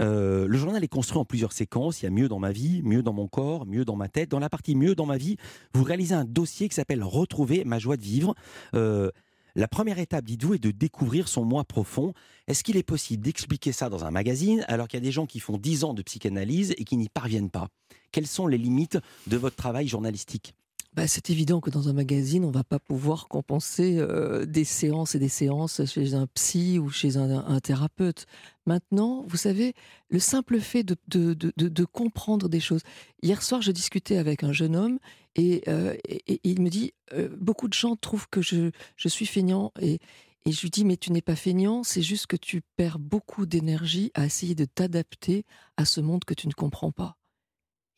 Euh, 0.01 0.47
le 0.47 0.59
journal 0.59 0.85
est 0.85 0.89
construit 0.89 1.19
en 1.19 1.25
plusieurs 1.25 1.53
séquences. 1.53 2.03
Il 2.03 2.05
y 2.05 2.09
a 2.09 2.11
mieux 2.11 2.29
dans 2.29 2.39
ma 2.39 2.53
vie, 2.53 2.83
mieux 2.83 3.03
dans 3.03 3.15
mon 3.15 3.27
corps, 3.27 3.65
mieux 3.65 3.87
dans 3.87 3.97
ma 3.97 4.09
tête. 4.09 4.31
Dans 4.31 4.39
la 4.39 4.51
partie 4.51 4.75
mieux 4.75 4.95
dans 4.95 5.07
ma 5.07 5.17
vie, 5.17 5.37
vous 5.73 5.83
réalisez 5.83 6.15
un 6.15 6.27
dossier 6.27 6.69
qui 6.69 6.75
s'appelle 6.75 7.03
Retrouver 7.03 7.65
ma 7.65 7.79
joie 7.79 7.97
de 7.97 8.03
vivre. 8.03 8.35
Euh, 8.75 9.11
la 9.55 9.67
première 9.67 9.99
étape, 9.99 10.25
dites-vous, 10.27 10.55
est 10.55 10.59
de 10.59 10.71
découvrir 10.71 11.27
son 11.27 11.45
moi 11.45 11.65
profond. 11.65 12.13
Est-ce 12.49 12.63
qu'il 12.63 12.77
est 12.77 12.83
possible 12.83 13.25
d'expliquer 13.25 13.73
ça 13.73 13.89
dans 13.89 14.05
un 14.05 14.11
magazine 14.11 14.65
alors 14.69 14.89
qu'il 14.89 14.99
y 14.99 15.03
a 15.03 15.05
des 15.05 15.11
gens 15.11 15.27
qui 15.27 15.41
font 15.41 15.57
10 15.57 15.85
ans 15.85 15.95
de 15.95 16.03
psychanalyse 16.03 16.75
et 16.77 16.85
qui 16.85 16.97
n'y 16.99 17.09
parviennent 17.09 17.51
pas? 17.51 17.69
Quelles 18.13 18.27
sont 18.27 18.47
les 18.47 18.59
limites 18.59 18.99
de 19.27 19.37
votre 19.37 19.57
travail 19.57 19.89
journalistique? 19.89 20.55
Bah, 20.93 21.07
c'est 21.07 21.31
évident 21.31 21.61
que 21.61 21.71
dans 21.71 21.89
un 21.89 21.93
magazine, 21.93 22.45
on 22.45 22.51
va 22.51 22.65
pas 22.65 22.81
pouvoir 22.81 23.29
compenser 23.29 23.99
euh, 23.99 24.45
des 24.45 24.65
séances 24.65 25.15
et 25.15 25.21
des 25.21 25.29
séances 25.29 25.85
chez 25.85 26.15
un 26.15 26.27
psy 26.27 26.81
ou 26.81 26.91
chez 26.91 27.17
un, 27.17 27.61
thérapeute. 27.61 28.27
Maintenant, 28.67 29.25
vous 29.29 29.37
savez, 29.37 29.75
le 30.09 30.19
simple 30.19 30.59
fait 30.59 30.83
de, 30.83 31.85
comprendre 31.85 32.49
des 32.49 32.59
choses. 32.59 32.83
Hier 33.23 33.41
soir, 33.41 33.63
je 33.63 33.71
discutais 33.71 34.17
avec 34.17 34.43
un 34.43 34.53
jeune 34.53 34.75
homme 34.75 34.99
et, 35.37 35.63
euh, 35.69 35.97
il 36.43 36.61
me 36.61 36.71
dit, 36.71 36.93
euh, 37.13 37.29
beaucoup 37.41 37.69
de 37.69 37.75
gens 37.75 37.95
trouvent 37.95 38.29
que 38.29 38.43
je, 38.43 38.73
je 38.97 39.09
suis 39.09 39.27
feignant 39.27 39.73
et, 39.81 40.01
et 40.45 40.51
je 40.51 40.61
lui 40.61 40.71
dis, 40.71 40.85
mais 40.85 40.97
tu 40.97 41.13
n'es 41.13 41.23
pas 41.23 41.37
feignant, 41.37 41.85
c'est 41.85 42.03
juste 42.03 42.27
que 42.27 42.37
tu 42.37 42.63
perds 42.77 42.99
beaucoup 42.99 43.47
d'énergie 43.47 44.11
à 44.15 44.27
essayer 44.27 44.57
de 44.57 44.65
t'adapter 44.65 45.45
à 45.77 45.85
ce 45.85 46.01
monde 46.01 46.25
que 46.25 46.35
tu 46.35 46.49
ne 46.49 46.53
comprends 46.53 46.91
pas. 46.91 47.17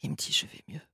Il 0.03 0.11
me 0.11 0.17
dit, 0.17 0.33
je 0.33 0.45
vais 0.47 0.63
mieux. 0.69 0.92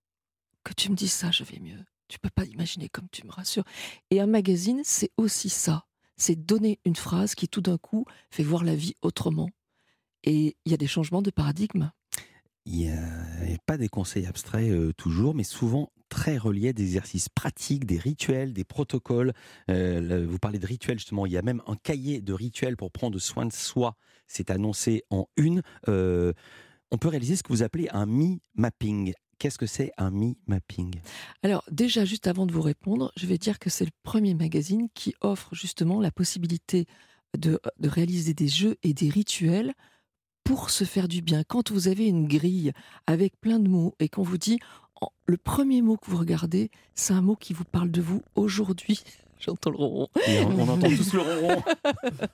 Que 0.69 0.75
tu 0.75 0.91
me 0.91 0.97
dises 0.97 1.13
ça, 1.13 1.31
je 1.31 1.45
vais 1.45 1.61
mieux. 1.61 1.83
Tu 2.09 2.19
peux 2.19 2.29
pas 2.29 2.45
imaginer 2.45 2.91
comme 2.91 3.09
tu 3.11 3.27
me 3.27 3.33
rassures. 3.33 3.65
Et 4.11 4.21
un 4.21 4.27
magazine, 4.27 4.83
c'est 4.85 5.11
aussi 5.17 5.49
ça. 5.49 5.87
C'est 6.19 6.37
donner 6.37 6.79
une 6.85 6.95
phrase 6.95 7.35
qui 7.35 7.49
tout 7.49 7.63
d'un 7.63 7.79
coup 7.79 8.05
fait 8.31 8.43
voir 8.43 8.65
la 8.65 8.77
vie 8.77 8.93
autrement. 9.01 9.49
Et 10.25 10.59
il 10.67 10.71
y 10.71 10.75
a 10.75 10.77
des 10.77 10.87
changements 10.87 11.23
de 11.23 11.31
paradigme. 11.31 11.91
Il 12.67 12.75
n'y 12.75 12.91
a, 12.91 13.01
pas 13.65 13.79
des 13.79 13.89
conseils 13.89 14.27
abstraits 14.27 14.71
euh, 14.71 14.93
toujours, 14.93 15.35
mais 15.35 15.43
souvent 15.43 15.91
très 16.11 16.37
reliés 16.37 16.69
à 16.69 16.73
des 16.75 16.83
exercices 16.83 17.31
pratiques, 17.31 17.87
des 17.87 17.99
rituels, 17.99 18.53
des 18.53 18.65
protocoles. 18.65 19.33
Euh, 19.71 20.27
vous 20.29 20.39
parlez 20.39 20.59
de 20.59 20.67
rituels 20.67 20.99
justement, 20.99 21.25
il 21.25 21.33
y 21.33 21.39
a 21.39 21.43
même 21.43 21.63
un 21.67 21.77
cahier 21.77 22.21
de 22.21 22.35
rituels 22.35 22.77
pour 22.77 22.93
prendre 22.93 23.19
soin 23.19 23.47
de 23.47 23.55
soi. 23.55 23.97
C'est 24.27 24.51
annoncé 24.51 25.03
en 25.09 25.29
une. 25.39 25.63
Euh, 25.89 26.35
on 26.91 26.99
peut 26.99 27.09
réaliser 27.09 27.37
ce 27.37 27.43
que 27.43 27.55
vous 27.55 27.63
appelez 27.63 27.89
un 27.91 28.05
me-mapping. 28.05 29.15
Qu'est-ce 29.39 29.59
que 29.59 29.67
c'est 29.67 29.93
un 29.99 30.11
me-mapping 30.11 31.01
Alors 31.43 31.65
déjà, 31.71 32.05
juste 32.05 32.27
avant 32.27 32.47
de 32.47 32.53
vous 32.53 32.63
répondre, 32.63 33.13
je 33.17 33.27
vais 33.27 33.39
dire 33.39 33.59
que 33.59 33.71
c'est 33.71 33.85
le 33.85 33.91
premier 34.03 34.35
magazine 34.35 34.89
qui 34.95 35.15
offre 35.21 35.55
justement 35.55 36.01
la 36.01 36.11
possibilité 36.11 36.87
de, 37.37 37.61
de 37.79 37.89
réaliser 37.89 38.35
des 38.35 38.49
jeux 38.49 38.77
et 38.83 38.95
des 38.95 39.09
rituels 39.09 39.75
pour 40.45 40.71
se 40.71 40.85
faire 40.85 41.09
du 41.09 41.23
bien. 41.23 41.45
Quand 41.45 41.71
vous 41.71 41.89
avez 41.89 42.07
une 42.07 42.27
grille 42.27 42.73
avec 43.07 43.39
plein 43.41 43.59
de 43.59 43.69
mots 43.69 43.95
et 44.01 44.09
qu'on 44.09 44.23
vous 44.23 44.39
dit 44.39 44.59
le 45.27 45.37
premier 45.37 45.83
mot 45.83 45.97
que 45.97 46.11
vous 46.11 46.17
regardez, 46.17 46.71
c'est 46.95 47.13
un 47.13 47.21
mot 47.21 47.37
qui 47.37 47.53
vous 47.53 47.65
parle 47.65 47.91
de 47.91 48.01
vous 48.01 48.23
aujourd'hui. 48.35 49.05
J'entends 49.41 49.71
le 49.71 49.77
ronron. 49.77 50.09
on, 50.27 50.69
entend 50.69 50.89
tous 50.89 51.15
le 51.15 51.21
ronron. 51.21 51.63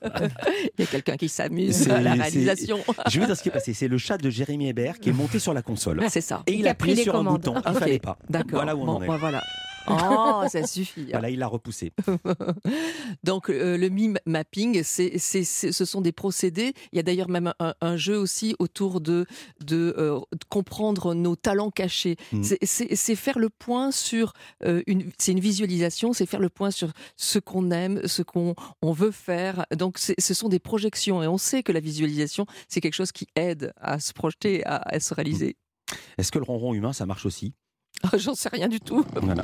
Il 0.77 0.81
y 0.81 0.83
a 0.83 0.85
quelqu'un 0.87 1.17
qui 1.17 1.29
s'amuse 1.29 1.89
à 1.89 2.01
la 2.01 2.13
réalisation. 2.13 2.79
Je 3.09 3.19
vais 3.19 3.25
dire 3.25 3.37
ce 3.37 3.43
qui 3.43 3.49
est 3.49 3.51
passé. 3.51 3.73
C'est 3.73 3.87
le 3.87 3.97
chat 3.97 4.17
de 4.17 4.29
Jérémy 4.29 4.69
Hébert 4.69 4.99
qui 4.99 5.09
est 5.09 5.13
monté 5.13 5.39
sur 5.39 5.53
la 5.53 5.61
console. 5.61 6.03
C'est 6.09 6.21
ça. 6.21 6.43
Et 6.47 6.53
il, 6.53 6.67
a 6.67 6.71
appuyé 6.71 7.03
sur 7.03 7.15
un 7.15 7.23
bouton. 7.23 7.55
Il 7.65 7.73
ne 7.73 7.79
fallait 7.79 7.99
pas. 7.99 8.17
D'accord. 8.29 8.59
Voilà 8.59 8.75
où 8.75 8.81
on 8.81 8.89
en 8.89 9.03
est. 9.03 9.07
Bah 9.07 9.17
voilà. 9.19 9.41
Oh, 9.87 10.43
ça 10.49 10.65
suffit. 10.65 11.01
Hein. 11.01 11.09
Voilà, 11.11 11.29
il 11.29 11.39
l'a 11.39 11.47
repoussé. 11.47 11.91
Donc, 13.23 13.49
euh, 13.49 13.77
le 13.77 13.89
mime 13.89 14.17
mapping, 14.25 14.83
c'est, 14.83 15.17
ce 15.19 15.85
sont 15.85 16.01
des 16.01 16.11
procédés. 16.11 16.73
Il 16.91 16.97
y 16.97 16.99
a 16.99 17.03
d'ailleurs 17.03 17.29
même 17.29 17.53
un, 17.59 17.97
jeu 17.97 18.17
aussi 18.17 18.55
autour 18.59 19.01
de, 19.01 19.25
de, 19.63 19.95
euh, 19.97 20.19
comprendre 20.49 21.13
nos 21.13 21.35
talents 21.35 21.71
cachés. 21.71 22.17
Mm. 22.31 22.43
C'est, 22.43 23.15
faire 23.15 23.39
le 23.39 23.49
point 23.49 23.91
sur 23.91 24.33
euh, 24.63 24.81
une, 24.87 25.11
c'est 25.17 25.31
une 25.31 25.39
visualisation, 25.39 26.13
c'est 26.13 26.25
faire 26.25 26.39
le 26.39 26.49
point 26.49 26.71
sur 26.71 26.91
ce 27.15 27.39
qu'on 27.39 27.71
aime, 27.71 28.01
ce 28.05 28.21
qu'on 28.21 28.55
on 28.81 28.91
veut 28.91 29.11
faire. 29.11 29.65
Donc, 29.75 29.97
ce 29.97 30.33
sont 30.33 30.49
des 30.49 30.59
projections 30.59 31.23
et 31.23 31.27
on 31.27 31.37
sait 31.37 31.63
que 31.63 31.71
la 31.71 31.79
visualisation, 31.79 32.45
c'est 32.67 32.81
quelque 32.81 32.93
chose 32.93 33.11
qui 33.11 33.27
aide 33.35 33.73
à 33.77 33.99
se 33.99 34.13
projeter, 34.13 34.65
à, 34.65 34.77
à 34.77 34.99
se 34.99 35.13
réaliser. 35.13 35.57
Est-ce 36.17 36.31
que 36.31 36.39
le 36.39 36.45
ronron 36.45 36.73
humain, 36.73 36.93
ça 36.93 37.05
marche 37.05 37.25
aussi? 37.25 37.53
J'en 38.17 38.35
sais 38.35 38.49
rien 38.49 38.67
du 38.67 38.79
tout. 38.79 39.03
Voilà. 39.21 39.43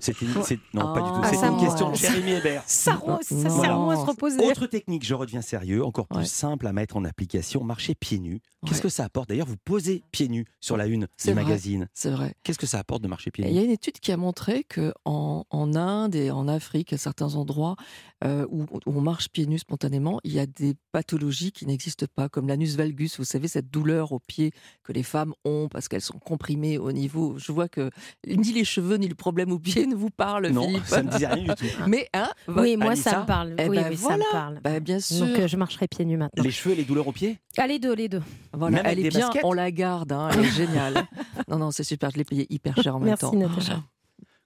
C'était 0.00 0.26
non, 0.74 0.94
pas 0.94 1.02
du 1.02 1.08
tout. 1.08 1.20
Ah, 1.22 1.30
C'était 1.32 1.46
une 1.46 1.58
question 1.58 1.90
de 1.90 1.96
Jérémy 1.96 2.32
Hébert. 2.32 2.62
Ça, 2.66 3.00
ça 3.22 3.50
sert 3.50 3.80
à 3.80 3.96
se 3.96 4.04
reposer. 4.04 4.44
Autre 4.44 4.66
technique, 4.66 5.04
je 5.04 5.14
redeviens 5.14 5.42
sérieux, 5.42 5.84
encore 5.84 6.06
plus 6.06 6.26
simple 6.26 6.66
à 6.66 6.72
mettre 6.72 6.96
en 6.96 7.04
application, 7.04 7.64
marcher 7.64 7.94
pieds 7.94 8.18
nus. 8.18 8.40
Qu'est-ce 8.66 8.82
que 8.82 8.88
ça 8.88 9.04
apporte? 9.04 9.28
D'ailleurs, 9.28 9.46
vous 9.46 9.56
posez 9.64 10.02
pieds 10.10 10.28
nus 10.28 10.44
sur 10.60 10.76
la 10.76 10.86
une 10.86 11.06
du 11.24 11.34
magazine. 11.34 11.88
C'est 11.94 12.10
vrai. 12.10 12.34
Qu'est-ce 12.42 12.58
que 12.58 12.66
ça 12.66 12.78
apporte 12.78 13.02
de 13.02 13.08
marcher 13.08 13.30
pieds 13.30 13.44
nus? 13.44 13.50
Il 13.50 13.56
y 13.56 13.58
a 13.58 13.62
une 13.62 13.70
étude 13.70 13.98
qui 14.00 14.12
a 14.12 14.16
montré 14.16 14.64
que 14.64 14.92
en, 15.04 15.44
Inde 15.52 16.14
et 16.14 16.30
en 16.30 16.48
Afrique, 16.48 16.92
à 16.92 16.98
certains 16.98 17.34
endroits 17.34 17.76
euh, 18.24 18.46
où, 18.50 18.66
on 18.86 19.00
marche 19.00 19.28
pieds 19.28 19.46
nus 19.46 19.58
spontanément, 19.58 20.20
il 20.24 20.32
y 20.32 20.40
a 20.40 20.46
des 20.46 20.74
pathologies 20.92 21.52
qui 21.52 21.66
n'existent 21.66 22.06
pas, 22.14 22.28
comme 22.28 22.48
l'anus 22.48 22.76
valgus. 22.76 23.18
Vous 23.18 23.24
savez 23.24 23.48
cette 23.48 23.70
douleur 23.70 24.12
aux 24.12 24.20
pieds 24.20 24.52
que 24.82 24.92
les 24.92 25.02
femmes 25.02 25.34
ont 25.44 25.68
parce 25.70 25.88
qu'elles 25.88 26.00
sont 26.00 26.18
comprimées 26.18 26.78
au 26.78 26.92
niveau. 26.92 27.38
Je 27.38 27.52
vois 27.52 27.68
que 27.68 27.85
ni 28.26 28.52
les 28.52 28.64
cheveux 28.64 28.96
ni 28.96 29.08
le 29.08 29.14
problème 29.14 29.52
aux 29.52 29.58
pieds 29.58 29.86
ne 29.86 29.94
vous 29.94 30.10
parlent. 30.10 30.48
Non, 30.48 30.66
Philippe. 30.66 30.86
ça 30.86 31.02
me 31.02 31.10
disait 31.10 31.26
rien 31.26 31.44
du 31.44 31.54
tout. 31.54 31.64
Mais 31.86 32.08
hein, 32.14 32.28
oui, 32.48 32.76
moi 32.76 32.96
ça 32.96 33.20
me 33.20 33.26
parle. 33.26 33.54
Eh 33.58 33.68
oui, 33.68 33.76
ben, 33.76 33.96
ça 33.96 34.16
me 34.16 34.32
parle. 34.32 34.60
Bah, 34.62 34.80
bien 34.80 35.00
sûr. 35.00 35.26
Donc 35.26 35.38
euh, 35.38 35.48
je 35.48 35.56
marcherai 35.56 35.88
pieds 35.88 36.04
nus 36.04 36.16
maintenant. 36.16 36.42
Les 36.42 36.50
cheveux 36.50 36.74
et 36.74 36.76
les 36.76 36.84
douleurs 36.84 37.08
aux 37.08 37.12
pieds? 37.12 37.38
Ah, 37.58 37.66
les 37.66 37.78
deux, 37.78 37.94
les 37.94 38.08
deux. 38.08 38.22
Voilà, 38.52 38.82
elle 38.84 38.98
est 38.98 39.08
bien, 39.08 39.30
on 39.44 39.52
la 39.52 39.70
garde, 39.70 40.12
hein, 40.12 40.28
elle 40.32 40.44
est 40.44 40.50
géniale. 40.50 41.06
non, 41.48 41.58
non, 41.58 41.70
c'est 41.70 41.84
super, 41.84 42.10
je 42.10 42.18
l'ai 42.18 42.24
payé 42.24 42.46
hyper 42.50 42.76
cher 42.82 42.96
en 42.96 43.00
même 43.00 43.16
temps. 43.16 43.32
Merci 43.34 43.50
Natacha. 43.50 43.82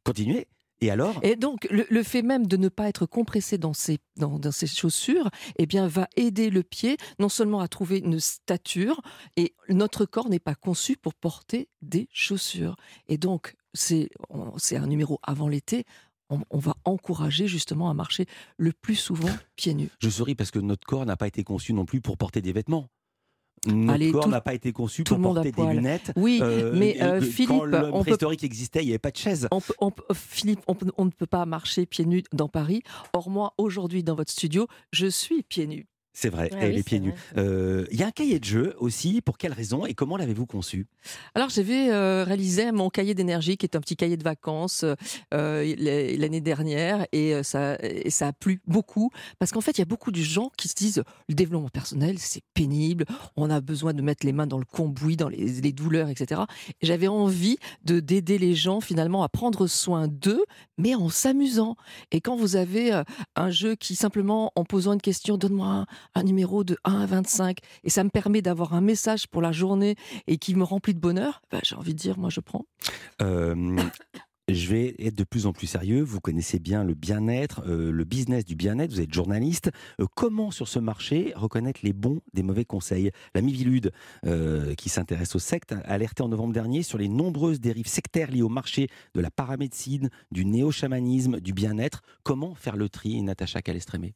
Continuez. 0.04 0.46
Et 0.80 0.90
alors? 0.90 1.18
Et 1.22 1.36
donc, 1.36 1.68
le, 1.70 2.02
fait 2.02 2.22
même 2.22 2.46
de 2.46 2.56
ne 2.56 2.68
pas 2.68 2.88
être 2.88 3.06
compressé 3.06 3.58
dans 3.58 3.74
ses, 3.74 3.98
dans, 4.16 4.38
dans 4.38 4.52
ses 4.52 4.66
chaussures, 4.66 5.28
eh 5.56 5.66
bien, 5.66 5.86
va 5.88 6.08
aider 6.16 6.50
le 6.50 6.62
pied 6.62 6.96
non 7.18 7.28
seulement 7.28 7.60
à 7.60 7.68
trouver 7.68 7.98
une 7.98 8.18
stature, 8.18 9.00
et 9.36 9.54
notre 9.68 10.06
corps 10.06 10.30
n'est 10.30 10.38
pas 10.38 10.54
conçu 10.54 10.96
pour 10.96 11.14
porter 11.14 11.68
des 11.82 12.08
chaussures. 12.12 12.76
Et 13.08 13.18
donc, 13.18 13.56
c'est 13.74 14.08
un 14.72 14.86
numéro 14.86 15.18
avant 15.22 15.48
l'été. 15.48 15.84
On, 16.30 16.40
on, 16.50 16.58
va 16.58 16.76
encourager 16.84 17.48
justement 17.48 17.90
à 17.90 17.94
marcher 17.94 18.26
le 18.56 18.72
plus 18.72 18.94
souvent 18.94 19.30
pieds 19.56 19.74
nus. 19.74 19.90
Je 19.98 20.08
souris 20.08 20.36
parce 20.36 20.52
que 20.52 20.60
notre 20.60 20.86
corps 20.86 21.04
n'a 21.04 21.16
pas 21.16 21.26
été 21.26 21.42
conçu 21.42 21.72
non 21.72 21.84
plus 21.84 22.00
pour 22.00 22.16
porter 22.16 22.40
des 22.40 22.52
vêtements. 22.52 22.88
Notre 23.66 24.10
corps 24.12 24.28
n'a 24.28 24.40
pas 24.40 24.54
été 24.54 24.72
conçu 24.72 25.04
pour 25.04 25.20
porter 25.20 25.52
des 25.52 25.66
lunettes. 25.66 26.12
Oui, 26.16 26.40
euh, 26.42 26.72
mais 26.74 27.02
euh, 27.02 27.20
Philippe, 27.20 27.48
quand 27.48 27.64
le 27.64 27.90
préhistorique 27.90 28.44
existait, 28.44 28.82
il 28.82 28.86
n'y 28.86 28.92
avait 28.92 28.98
pas 28.98 29.10
de 29.10 29.16
chaise. 29.16 29.48
On 29.50 29.60
Philippe, 30.14 30.60
on, 30.66 31.04
ne 31.04 31.10
peut 31.10 31.26
pas 31.26 31.44
marcher 31.44 31.84
pieds 31.84 32.06
nus 32.06 32.24
dans 32.32 32.48
Paris. 32.48 32.82
Or 33.12 33.28
moi, 33.28 33.54
aujourd'hui, 33.58 34.02
dans 34.02 34.14
votre 34.14 34.32
studio, 34.32 34.66
je 34.92 35.06
suis 35.06 35.42
pieds 35.42 35.66
nus. 35.66 35.86
C'est 36.12 36.28
vrai, 36.28 36.50
ah 36.52 36.66
les 36.66 36.82
pieds 36.82 36.98
nus. 36.98 37.14
Euh, 37.36 37.86
il 37.92 38.00
y 38.00 38.02
a 38.02 38.06
un 38.06 38.10
cahier 38.10 38.40
de 38.40 38.44
jeu 38.44 38.74
aussi. 38.78 39.22
Pour 39.22 39.38
quelle 39.38 39.52
raison 39.52 39.86
et 39.86 39.94
comment 39.94 40.16
l'avez-vous 40.16 40.46
conçu? 40.46 40.86
Alors, 41.34 41.50
j'avais 41.50 41.90
euh, 41.90 42.24
réalisé 42.24 42.72
mon 42.72 42.90
cahier 42.90 43.14
d'énergie, 43.14 43.56
qui 43.56 43.64
est 43.64 43.76
un 43.76 43.80
petit 43.80 43.96
cahier 43.96 44.16
de 44.16 44.24
vacances 44.24 44.84
euh, 45.32 45.74
l'année 45.78 46.40
dernière, 46.40 47.06
et 47.12 47.42
ça, 47.42 47.78
ça 48.08 48.28
a 48.28 48.32
plu 48.32 48.60
beaucoup 48.66 49.10
parce 49.38 49.52
qu'en 49.52 49.60
fait, 49.60 49.72
il 49.72 49.80
y 49.80 49.82
a 49.82 49.86
beaucoup 49.86 50.10
de 50.10 50.20
gens 50.20 50.50
qui 50.56 50.68
se 50.68 50.74
disent 50.74 51.02
le 51.28 51.34
développement 51.34 51.68
personnel, 51.68 52.16
c'est 52.18 52.42
pénible. 52.54 53.04
On 53.36 53.48
a 53.48 53.60
besoin 53.60 53.94
de 53.94 54.02
mettre 54.02 54.26
les 54.26 54.32
mains 54.32 54.46
dans 54.46 54.58
le 54.58 54.64
cambouis, 54.64 55.16
dans 55.16 55.28
les, 55.28 55.60
les 55.60 55.72
douleurs, 55.72 56.08
etc. 56.08 56.42
Et 56.80 56.86
j'avais 56.86 57.08
envie 57.08 57.58
de 57.84 58.00
d'aider 58.00 58.38
les 58.38 58.54
gens 58.54 58.80
finalement 58.80 59.22
à 59.22 59.28
prendre 59.28 59.66
soin 59.66 60.08
d'eux, 60.08 60.44
mais 60.76 60.94
en 60.94 61.08
s'amusant. 61.08 61.76
Et 62.10 62.20
quand 62.20 62.36
vous 62.36 62.56
avez 62.56 63.02
un 63.36 63.50
jeu 63.50 63.76
qui 63.76 63.94
simplement, 63.94 64.52
en 64.56 64.64
posant 64.64 64.92
une 64.92 65.00
question, 65.00 65.36
donne-moi 65.36 65.66
un 65.66 65.86
un 66.14 66.22
numéro 66.22 66.64
de 66.64 66.76
1 66.84 67.00
à 67.00 67.06
25 67.06 67.58
et 67.84 67.90
ça 67.90 68.04
me 68.04 68.10
permet 68.10 68.42
d'avoir 68.42 68.74
un 68.74 68.80
message 68.80 69.26
pour 69.28 69.42
la 69.42 69.52
journée 69.52 69.96
et 70.26 70.38
qui 70.38 70.54
me 70.54 70.64
remplit 70.64 70.94
de 70.94 71.00
bonheur, 71.00 71.42
bah, 71.50 71.60
j'ai 71.62 71.76
envie 71.76 71.94
de 71.94 71.98
dire, 71.98 72.18
moi 72.18 72.30
je 72.30 72.40
prends. 72.40 72.64
Euh, 73.22 73.76
je 74.48 74.68
vais 74.68 74.96
être 74.98 75.14
de 75.14 75.24
plus 75.24 75.46
en 75.46 75.52
plus 75.52 75.68
sérieux. 75.68 76.02
Vous 76.02 76.20
connaissez 76.20 76.58
bien 76.58 76.82
le 76.82 76.94
bien-être, 76.94 77.62
euh, 77.66 77.92
le 77.92 78.04
business 78.04 78.44
du 78.44 78.56
bien-être. 78.56 78.90
Vous 78.92 79.00
êtes 79.00 79.14
journaliste. 79.14 79.70
Euh, 80.00 80.06
comment 80.16 80.50
sur 80.50 80.66
ce 80.66 80.80
marché 80.80 81.32
reconnaître 81.36 81.80
les 81.84 81.92
bons 81.92 82.20
des 82.34 82.42
mauvais 82.42 82.64
conseils? 82.64 83.12
La 83.34 83.42
Mivilude, 83.42 83.92
qui 84.76 84.88
s'intéresse 84.88 85.34
aux 85.34 85.40
sectes, 85.40 85.72
a 85.72 85.78
alerté 85.80 86.22
en 86.22 86.28
novembre 86.28 86.52
dernier 86.52 86.82
sur 86.82 86.98
les 86.98 87.08
nombreuses 87.08 87.60
dérives 87.60 87.86
sectaires 87.86 88.30
liées 88.30 88.42
au 88.42 88.48
marché 88.48 88.88
de 89.14 89.20
la 89.20 89.30
paramédecine, 89.30 90.10
du 90.30 90.44
néo-chamanisme, 90.44 91.40
du 91.40 91.52
bien-être. 91.52 92.02
Comment 92.22 92.54
faire 92.54 92.76
le 92.76 92.88
tri, 92.88 93.22
Natacha 93.22 93.62
Calestrémé 93.62 94.14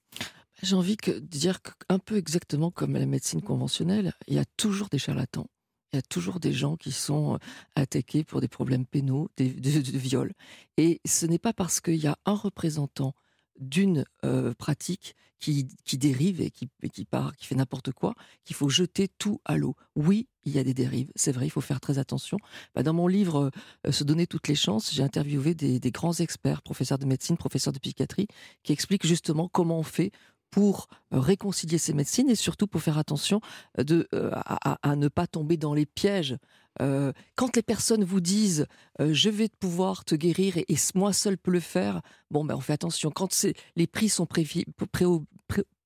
j'ai 0.64 0.76
envie 0.76 0.96
de 0.96 1.18
dire 1.20 1.60
un 1.88 1.98
peu 1.98 2.16
exactement 2.16 2.70
comme 2.70 2.94
la 2.94 3.06
médecine 3.06 3.42
conventionnelle, 3.42 4.12
il 4.26 4.34
y 4.34 4.38
a 4.38 4.44
toujours 4.56 4.88
des 4.88 4.98
charlatans. 4.98 5.46
Il 5.92 5.96
y 5.96 5.98
a 5.98 6.02
toujours 6.02 6.40
des 6.40 6.52
gens 6.52 6.76
qui 6.76 6.90
sont 6.90 7.34
euh, 7.34 7.38
attaqués 7.76 8.24
pour 8.24 8.40
des 8.40 8.48
problèmes 8.48 8.84
pénaux, 8.84 9.28
des, 9.36 9.48
de, 9.48 9.98
viol. 9.98 10.32
Et 10.76 11.00
ce 11.04 11.24
n'est 11.24 11.38
pas 11.38 11.52
parce 11.52 11.80
qu'il 11.80 11.96
y 11.96 12.08
a 12.08 12.18
un 12.26 12.34
représentant 12.34 13.14
d'une 13.60 14.04
euh, 14.24 14.54
pratique 14.54 15.14
qui, 15.38 15.68
qui, 15.84 15.98
dérive 15.98 16.40
et 16.40 16.50
qui, 16.50 16.68
qui 16.92 17.04
part, 17.04 17.36
qui 17.36 17.46
fait 17.46 17.54
n'importe 17.54 17.92
quoi, 17.92 18.14
qu'il 18.44 18.56
faut 18.56 18.68
jeter 18.68 19.08
tout 19.18 19.40
à 19.44 19.56
l'eau. 19.56 19.76
Oui, 19.94 20.26
il 20.44 20.52
y 20.52 20.58
a 20.58 20.64
des 20.64 20.74
dérives, 20.74 21.12
c'est 21.14 21.32
vrai, 21.32 21.46
il 21.46 21.50
faut 21.50 21.60
faire 21.60 21.80
très 21.80 21.98
attention. 21.98 22.38
Bah, 22.74 22.82
dans 22.82 22.92
mon 22.92 23.06
livre 23.06 23.50
euh, 23.86 23.92
Se 23.92 24.04
donner 24.04 24.26
toutes 24.26 24.48
les 24.48 24.54
chances, 24.54 24.92
j'ai 24.92 25.02
interviewé 25.02 25.54
des, 25.54 25.78
des, 25.78 25.90
grands 25.90 26.14
experts, 26.14 26.62
professeurs 26.62 26.98
de 26.98 27.06
médecine, 27.06 27.36
professeurs 27.36 27.72
de 27.72 27.78
psychiatrie, 27.78 28.26
qui 28.62 28.72
expliquent 28.72 29.06
justement 29.06 29.48
comment 29.48 29.78
on 29.78 29.84
fait 29.84 30.10
pour 30.54 30.86
euh, 31.12 31.18
réconcilier 31.18 31.78
ces 31.78 31.92
médecines 31.92 32.30
et 32.30 32.36
surtout 32.36 32.68
pour 32.68 32.80
faire 32.80 32.96
attention 32.96 33.40
euh, 33.80 33.82
de, 33.82 34.06
euh, 34.14 34.30
à, 34.32 34.94
ne 34.94 35.08
pas 35.08 35.26
tomber 35.26 35.56
dans 35.56 35.74
les 35.74 35.84
pièges. 35.84 36.36
quand 36.78 37.56
les 37.56 37.62
personnes 37.62 38.04
vous 38.04 38.20
disent 38.20 38.66
je 39.00 39.30
vais 39.30 39.48
pouvoir 39.48 40.04
te 40.04 40.14
guérir 40.14 40.56
et, 40.56 40.76
moi 40.94 41.12
seul 41.12 41.36
peux 41.38 41.50
le 41.50 41.60
faire, 41.60 42.02
bon 42.30 42.44
ben 42.44 42.54
on 42.54 42.60
fait 42.60 42.72
attention. 42.72 43.10
Quand 43.10 43.46
les 43.74 43.86
prix 43.88 44.08
sont 44.08 44.28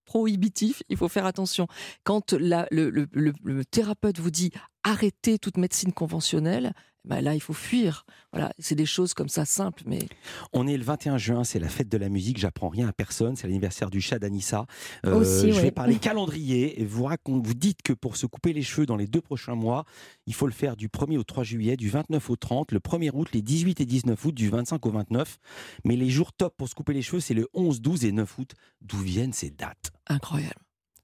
prohibitifs, 0.05 0.83
il 0.91 0.97
faut 0.99 1.09
faire 1.09 1.27
attention. 1.27 1.67
Quand 2.05 2.35
la, 2.35 2.67
le, 2.71 3.65
thérapeute 3.65 4.19
vous 4.19 4.31
dit 4.31 4.51
arrêter 4.85 5.39
toute 5.39 5.57
médecine 5.57 5.93
conventionnelle, 5.93 6.73
bah 7.09 7.23
là, 7.23 7.35
il 7.35 7.41
faut 7.41 7.55
fuir. 7.55 8.05
Voilà, 8.33 8.53
c'est 8.59 8.75
des 8.75 8.85
choses 8.85 9.15
comme 9.15 9.31
ça 9.31 9.47
simples, 9.47 9.83
mais. 9.87 10.09
On 10.53 10.67
est 10.67 10.77
le 10.77 10.85
21 10.85 11.17
juin, 11.17 11.43
c'est 11.43 11.59
la 11.59 11.69
fête 11.69 11.89
de 11.89 11.97
la 11.97 12.11
musique. 12.11 12.39
J'apprends 12.39 12.69
rien 12.69 12.87
à 12.87 12.93
personne. 12.93 13.35
C'est 13.35 13.47
l'anniversaire 13.47 13.89
du 13.91 14.03
chat 14.03 14.19
d'Anissa. 14.19 14.67
Euh, 15.07 15.15
Aussi, 15.15 15.53
je 15.53 15.61
vais 15.61 15.71
parler 15.71 15.95
calendrier. 15.99 16.81
Et 16.81 16.85
vous, 16.85 17.05
raconte, 17.05 17.47
vous 17.47 17.55
dites 17.55 17.81
que 17.83 17.95
pour 17.95 18.17
se 18.19 18.27
couper 18.27 18.53
les 18.53 18.63
cheveux 18.63 18.85
dans 18.85 18.97
les 18.97 19.07
deux 19.07 19.23
prochains 19.23 19.55
mois, 19.55 19.85
il 20.27 20.35
faut 20.35 20.47
le 20.47 20.53
faire 20.53 20.77
du 20.77 20.89
1er 20.89 21.17
au 21.17 21.25
3 21.25 21.45
juillet, 21.45 21.77
du 21.77 21.89
29 21.89 22.29
au 22.29 22.37
30, 22.37 22.73
le 22.73 22.79
1er 22.79 23.11
août, 23.15 23.29
les 23.33 23.43
18 23.43 23.81
et 23.81 23.87
19 23.87 24.23
août, 24.27 24.35
du 24.35 24.51
25 24.51 24.85
au 24.85 24.91
29. 24.91 25.39
Mais 25.85 25.97
les 25.97 26.11
jours 26.11 26.35
top 26.35 26.55
pour 26.59 26.69
se 26.69 26.75
couper 26.75 26.93
les 26.93 27.03
cheveux, 27.03 27.21
c'est 27.21 27.35
le 27.35 27.49
11, 27.55 27.81
12 27.81 28.05
et 28.05 28.13
9 28.13 28.39
août. 28.39 28.53
D'où 28.83 28.99
viennent 28.99 29.33
ces 29.33 29.51
dates? 29.51 29.93
Incroyable. 30.09 30.61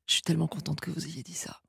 Je 0.07 0.15
suis 0.15 0.23
tellement 0.23 0.49
contente 0.49 0.81
que 0.81 0.91
vous 0.91 1.07
ayez 1.07 1.23
dit 1.23 1.33
ça 1.33 1.61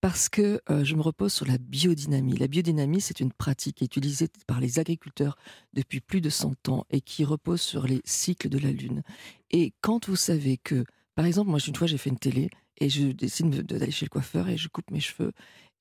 parce 0.00 0.28
que 0.28 0.60
euh, 0.70 0.84
je 0.84 0.94
me 0.94 1.02
repose 1.02 1.32
sur 1.32 1.46
la 1.46 1.58
biodynamie. 1.58 2.36
La 2.36 2.46
biodynamie, 2.46 3.00
c'est 3.00 3.20
une 3.20 3.32
pratique 3.32 3.80
utilisée 3.80 4.28
par 4.46 4.60
les 4.60 4.78
agriculteurs 4.78 5.36
depuis 5.72 6.00
plus 6.00 6.20
de 6.20 6.30
100 6.30 6.68
ans 6.68 6.84
et 6.90 7.00
qui 7.00 7.24
repose 7.24 7.60
sur 7.60 7.86
les 7.86 8.00
cycles 8.04 8.48
de 8.48 8.58
la 8.58 8.70
Lune. 8.70 9.02
Et 9.50 9.72
quand 9.80 10.08
vous 10.08 10.16
savez 10.16 10.56
que, 10.56 10.84
par 11.14 11.24
exemple, 11.24 11.50
moi, 11.50 11.58
une 11.58 11.74
fois, 11.74 11.86
j'ai 11.86 11.98
fait 11.98 12.10
une 12.10 12.18
télé 12.18 12.50
et 12.78 12.88
je 12.88 13.08
décide 13.08 13.50
d'aller 13.62 13.90
chez 13.90 14.06
le 14.06 14.10
coiffeur 14.10 14.48
et 14.48 14.56
je 14.56 14.68
coupe 14.68 14.90
mes 14.90 15.00
cheveux. 15.00 15.32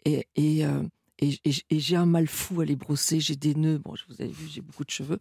Et, 0.06 0.27
et, 0.36 0.65
euh, 0.65 0.84
et, 1.20 1.39
j'ai 1.72 1.96
un 1.96 2.06
mal 2.06 2.27
fou 2.27 2.62
à 2.62 2.65
les 2.65 2.75
brosser, 2.75 3.20
j'ai 3.20 3.36
des 3.36 3.56
nœuds, 3.56 3.79
bon, 3.79 3.94
vous 4.08 4.22
avez 4.22 4.32
vu, 4.32 4.48
j'ai 4.48 4.62
beaucoup 4.62 4.86
de 4.86 4.91
cheveux. 4.91 5.20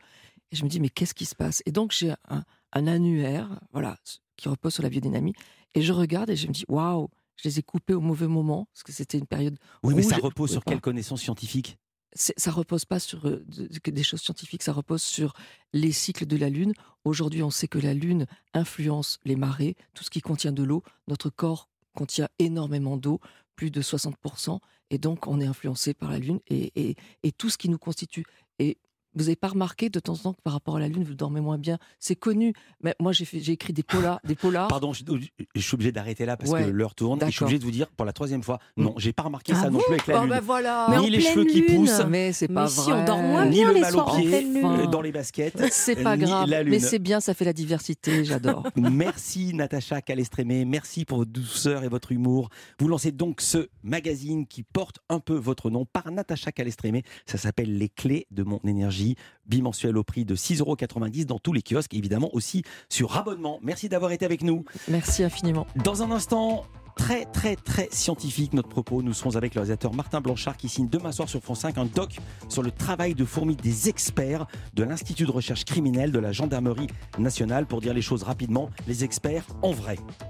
Et 0.52 0.56
je 0.56 0.64
me 0.64 0.68
dis, 0.68 0.80
mais 0.80 0.88
qu'est-ce 0.88 1.14
qui 1.14 1.24
se 1.26 1.34
passe? 1.34 1.62
Et 1.66 1.72
donc, 1.72 1.92
j'ai 1.92 2.14
un, 2.28 2.44
un 2.72 2.86
annuaire, 2.86 3.60
voilà, 3.72 3.98
qui 4.36 4.48
repose 4.48 4.74
sur 4.74 4.82
la 4.82 4.90
biodynamie. 4.90 5.34
Et 5.74 5.82
je 5.82 5.92
regarde 5.92 6.30
et 6.30 6.36
je 6.36 6.46
me 6.46 6.52
dis, 6.52 6.64
waouh, 6.68 7.08
je 7.36 7.48
les 7.48 7.58
ai 7.58 7.62
coupés 7.62 7.94
au 7.94 8.00
mauvais 8.00 8.26
moment, 8.26 8.68
parce 8.72 8.82
que 8.82 8.92
c'était 8.92 9.18
une 9.18 9.26
période. 9.26 9.58
Oui, 9.82 9.94
mais 9.94 10.02
ça 10.02 10.16
repose 10.16 10.50
sur 10.50 10.64
quelles 10.64 10.80
connaissances 10.80 11.22
scientifiques? 11.22 11.78
Ça 12.14 12.50
repose 12.50 12.86
pas 12.86 12.98
sur 12.98 13.26
euh, 13.26 13.44
des 13.84 14.02
choses 14.02 14.22
scientifiques, 14.22 14.62
ça 14.62 14.72
repose 14.72 15.02
sur 15.02 15.34
les 15.74 15.92
cycles 15.92 16.24
de 16.24 16.38
la 16.38 16.48
Lune. 16.48 16.72
Aujourd'hui, 17.04 17.42
on 17.42 17.50
sait 17.50 17.68
que 17.68 17.78
la 17.78 17.92
Lune 17.92 18.26
influence 18.54 19.18
les 19.26 19.36
marées, 19.36 19.76
tout 19.92 20.02
ce 20.02 20.08
qui 20.08 20.22
contient 20.22 20.52
de 20.52 20.62
l'eau. 20.62 20.82
Notre 21.08 21.28
corps 21.28 21.68
contient 21.94 22.28
énormément 22.38 22.96
d'eau, 22.96 23.20
plus 23.54 23.70
de 23.70 23.82
60%, 23.82 24.60
et 24.90 24.98
donc 24.98 25.26
on 25.26 25.40
est 25.40 25.46
influencé 25.46 25.92
par 25.92 26.10
la 26.10 26.18
Lune 26.18 26.40
et, 26.46 26.72
et, 26.74 26.96
et 27.22 27.32
tout 27.32 27.50
ce 27.50 27.58
qui 27.58 27.68
nous 27.68 27.78
constitue. 27.78 28.24
Et 28.58 28.78
vous 29.16 29.24
n'avez 29.24 29.36
pas 29.36 29.48
remarqué 29.48 29.88
de 29.88 29.98
temps 29.98 30.12
en 30.12 30.16
temps 30.18 30.32
que 30.34 30.42
par 30.42 30.52
rapport 30.52 30.76
à 30.76 30.80
la 30.80 30.88
Lune, 30.88 31.02
vous 31.02 31.14
dormez 31.14 31.40
moins 31.40 31.58
bien 31.58 31.78
C'est 31.98 32.16
connu. 32.16 32.52
Mais 32.82 32.94
moi, 33.00 33.12
j'ai 33.12 33.26
j'ai 33.32 33.52
écrit 33.52 33.72
des 33.72 33.82
polars, 33.82 34.20
des 34.24 34.34
polars. 34.34 34.68
Pardon, 34.68 34.92
je, 34.92 35.02
suis 35.60 35.74
obligé 35.74 35.90
d'arrêter 35.90 36.26
là 36.26 36.36
parce 36.36 36.52
que 36.52 36.68
l'heure 36.68 36.94
tourne. 36.94 37.22
Et 37.22 37.26
je 37.26 37.30
suis 37.30 37.44
obligé 37.44 37.58
de 37.58 37.64
vous 37.64 37.70
dire 37.70 37.88
pour 37.88 38.04
la 38.04 38.12
troisième 38.12 38.42
fois, 38.42 38.58
mm. 38.76 38.84
non, 38.84 38.94
j'ai 38.98 39.12
pas 39.12 39.22
remarqué 39.22 39.54
ça 39.54 39.70
non 39.70 39.78
plus 39.78 39.94
avec 39.94 40.06
la 40.06 40.18
oh, 40.18 40.20
Lune. 40.22 40.30
Bah 40.30 40.40
voilà. 40.40 40.96
Ni 41.00 41.10
les 41.10 41.20
cheveux 41.20 41.44
qui 41.44 41.62
poussent, 41.62 42.04
mais 42.08 42.32
c'est 42.32 42.48
pas 42.48 42.66
vrai. 42.66 42.84
Si 42.84 42.92
on 42.92 43.04
dort 43.04 43.18
moins 43.18 43.46
bien 43.46 43.72
ni 43.72 43.74
le 43.74 43.80
mal 43.80 43.96
aux 43.96 44.16
pieds, 44.16 44.64
euh, 44.64 44.86
dans 44.86 45.00
les 45.00 45.12
baskets. 45.12 45.56
C'est 45.72 46.02
pas 46.02 46.16
grave. 46.16 46.48
Mais 46.66 46.78
c'est 46.78 46.98
bien, 46.98 47.20
ça 47.20 47.32
fait 47.32 47.44
la 47.44 47.52
diversité. 47.52 48.24
J'adore. 48.24 48.64
merci 48.76 49.54
Natacha 49.54 50.02
Calestrémé. 50.02 50.64
Merci 50.64 51.04
pour 51.04 51.18
votre 51.18 51.32
douceur 51.32 51.84
et 51.84 51.88
votre 51.88 52.12
humour. 52.12 52.50
Vous 52.78 52.88
lancez 52.88 53.12
donc 53.12 53.40
ce 53.40 53.68
magazine 53.82 54.46
qui 54.46 54.62
porte 54.62 54.98
un 55.08 55.20
peu 55.20 55.34
votre 55.34 55.70
nom 55.70 55.86
par 55.86 56.10
Natacha 56.10 56.52
Calestrémé. 56.52 57.02
Ça 57.24 57.38
s'appelle 57.38 57.78
Les 57.78 57.88
clés 57.88 58.26
de 58.30 58.42
mon 58.42 58.60
énergie 58.64 59.05
bimensuel 59.46 59.96
au 59.96 60.04
prix 60.04 60.24
de 60.24 60.34
6,90 60.34 60.60
euros 60.60 60.76
dans 61.26 61.38
tous 61.38 61.52
les 61.52 61.62
kiosques, 61.62 61.94
évidemment 61.94 62.30
aussi 62.34 62.62
sur 62.88 63.16
abonnement. 63.16 63.60
Merci 63.62 63.88
d'avoir 63.88 64.10
été 64.10 64.24
avec 64.24 64.42
nous. 64.42 64.64
Merci 64.88 65.22
infiniment. 65.22 65.66
Dans 65.76 66.02
un 66.02 66.10
instant, 66.10 66.64
très 66.96 67.26
très 67.26 67.56
très 67.56 67.88
scientifique 67.92 68.54
notre 68.54 68.68
propos. 68.68 69.02
Nous 69.02 69.12
serons 69.12 69.36
avec 69.36 69.54
le 69.54 69.60
réalisateur 69.60 69.94
Martin 69.94 70.20
Blanchard 70.20 70.56
qui 70.56 70.68
signe 70.68 70.88
demain 70.88 71.12
soir 71.12 71.28
sur 71.28 71.40
France 71.40 71.60
5 71.60 71.78
un 71.78 71.84
doc 71.84 72.16
sur 72.48 72.62
le 72.62 72.70
travail 72.70 73.14
de 73.14 73.24
fourmi 73.24 73.54
des 73.54 73.88
experts 73.88 74.46
de 74.74 74.82
l'Institut 74.82 75.26
de 75.26 75.30
recherche 75.30 75.64
criminelle 75.64 76.10
de 76.10 76.18
la 76.18 76.32
Gendarmerie 76.32 76.88
nationale. 77.18 77.66
Pour 77.66 77.80
dire 77.80 77.94
les 77.94 78.02
choses 78.02 78.22
rapidement, 78.22 78.70
les 78.88 79.04
experts 79.04 79.44
en 79.62 79.72
vrai. 79.72 79.98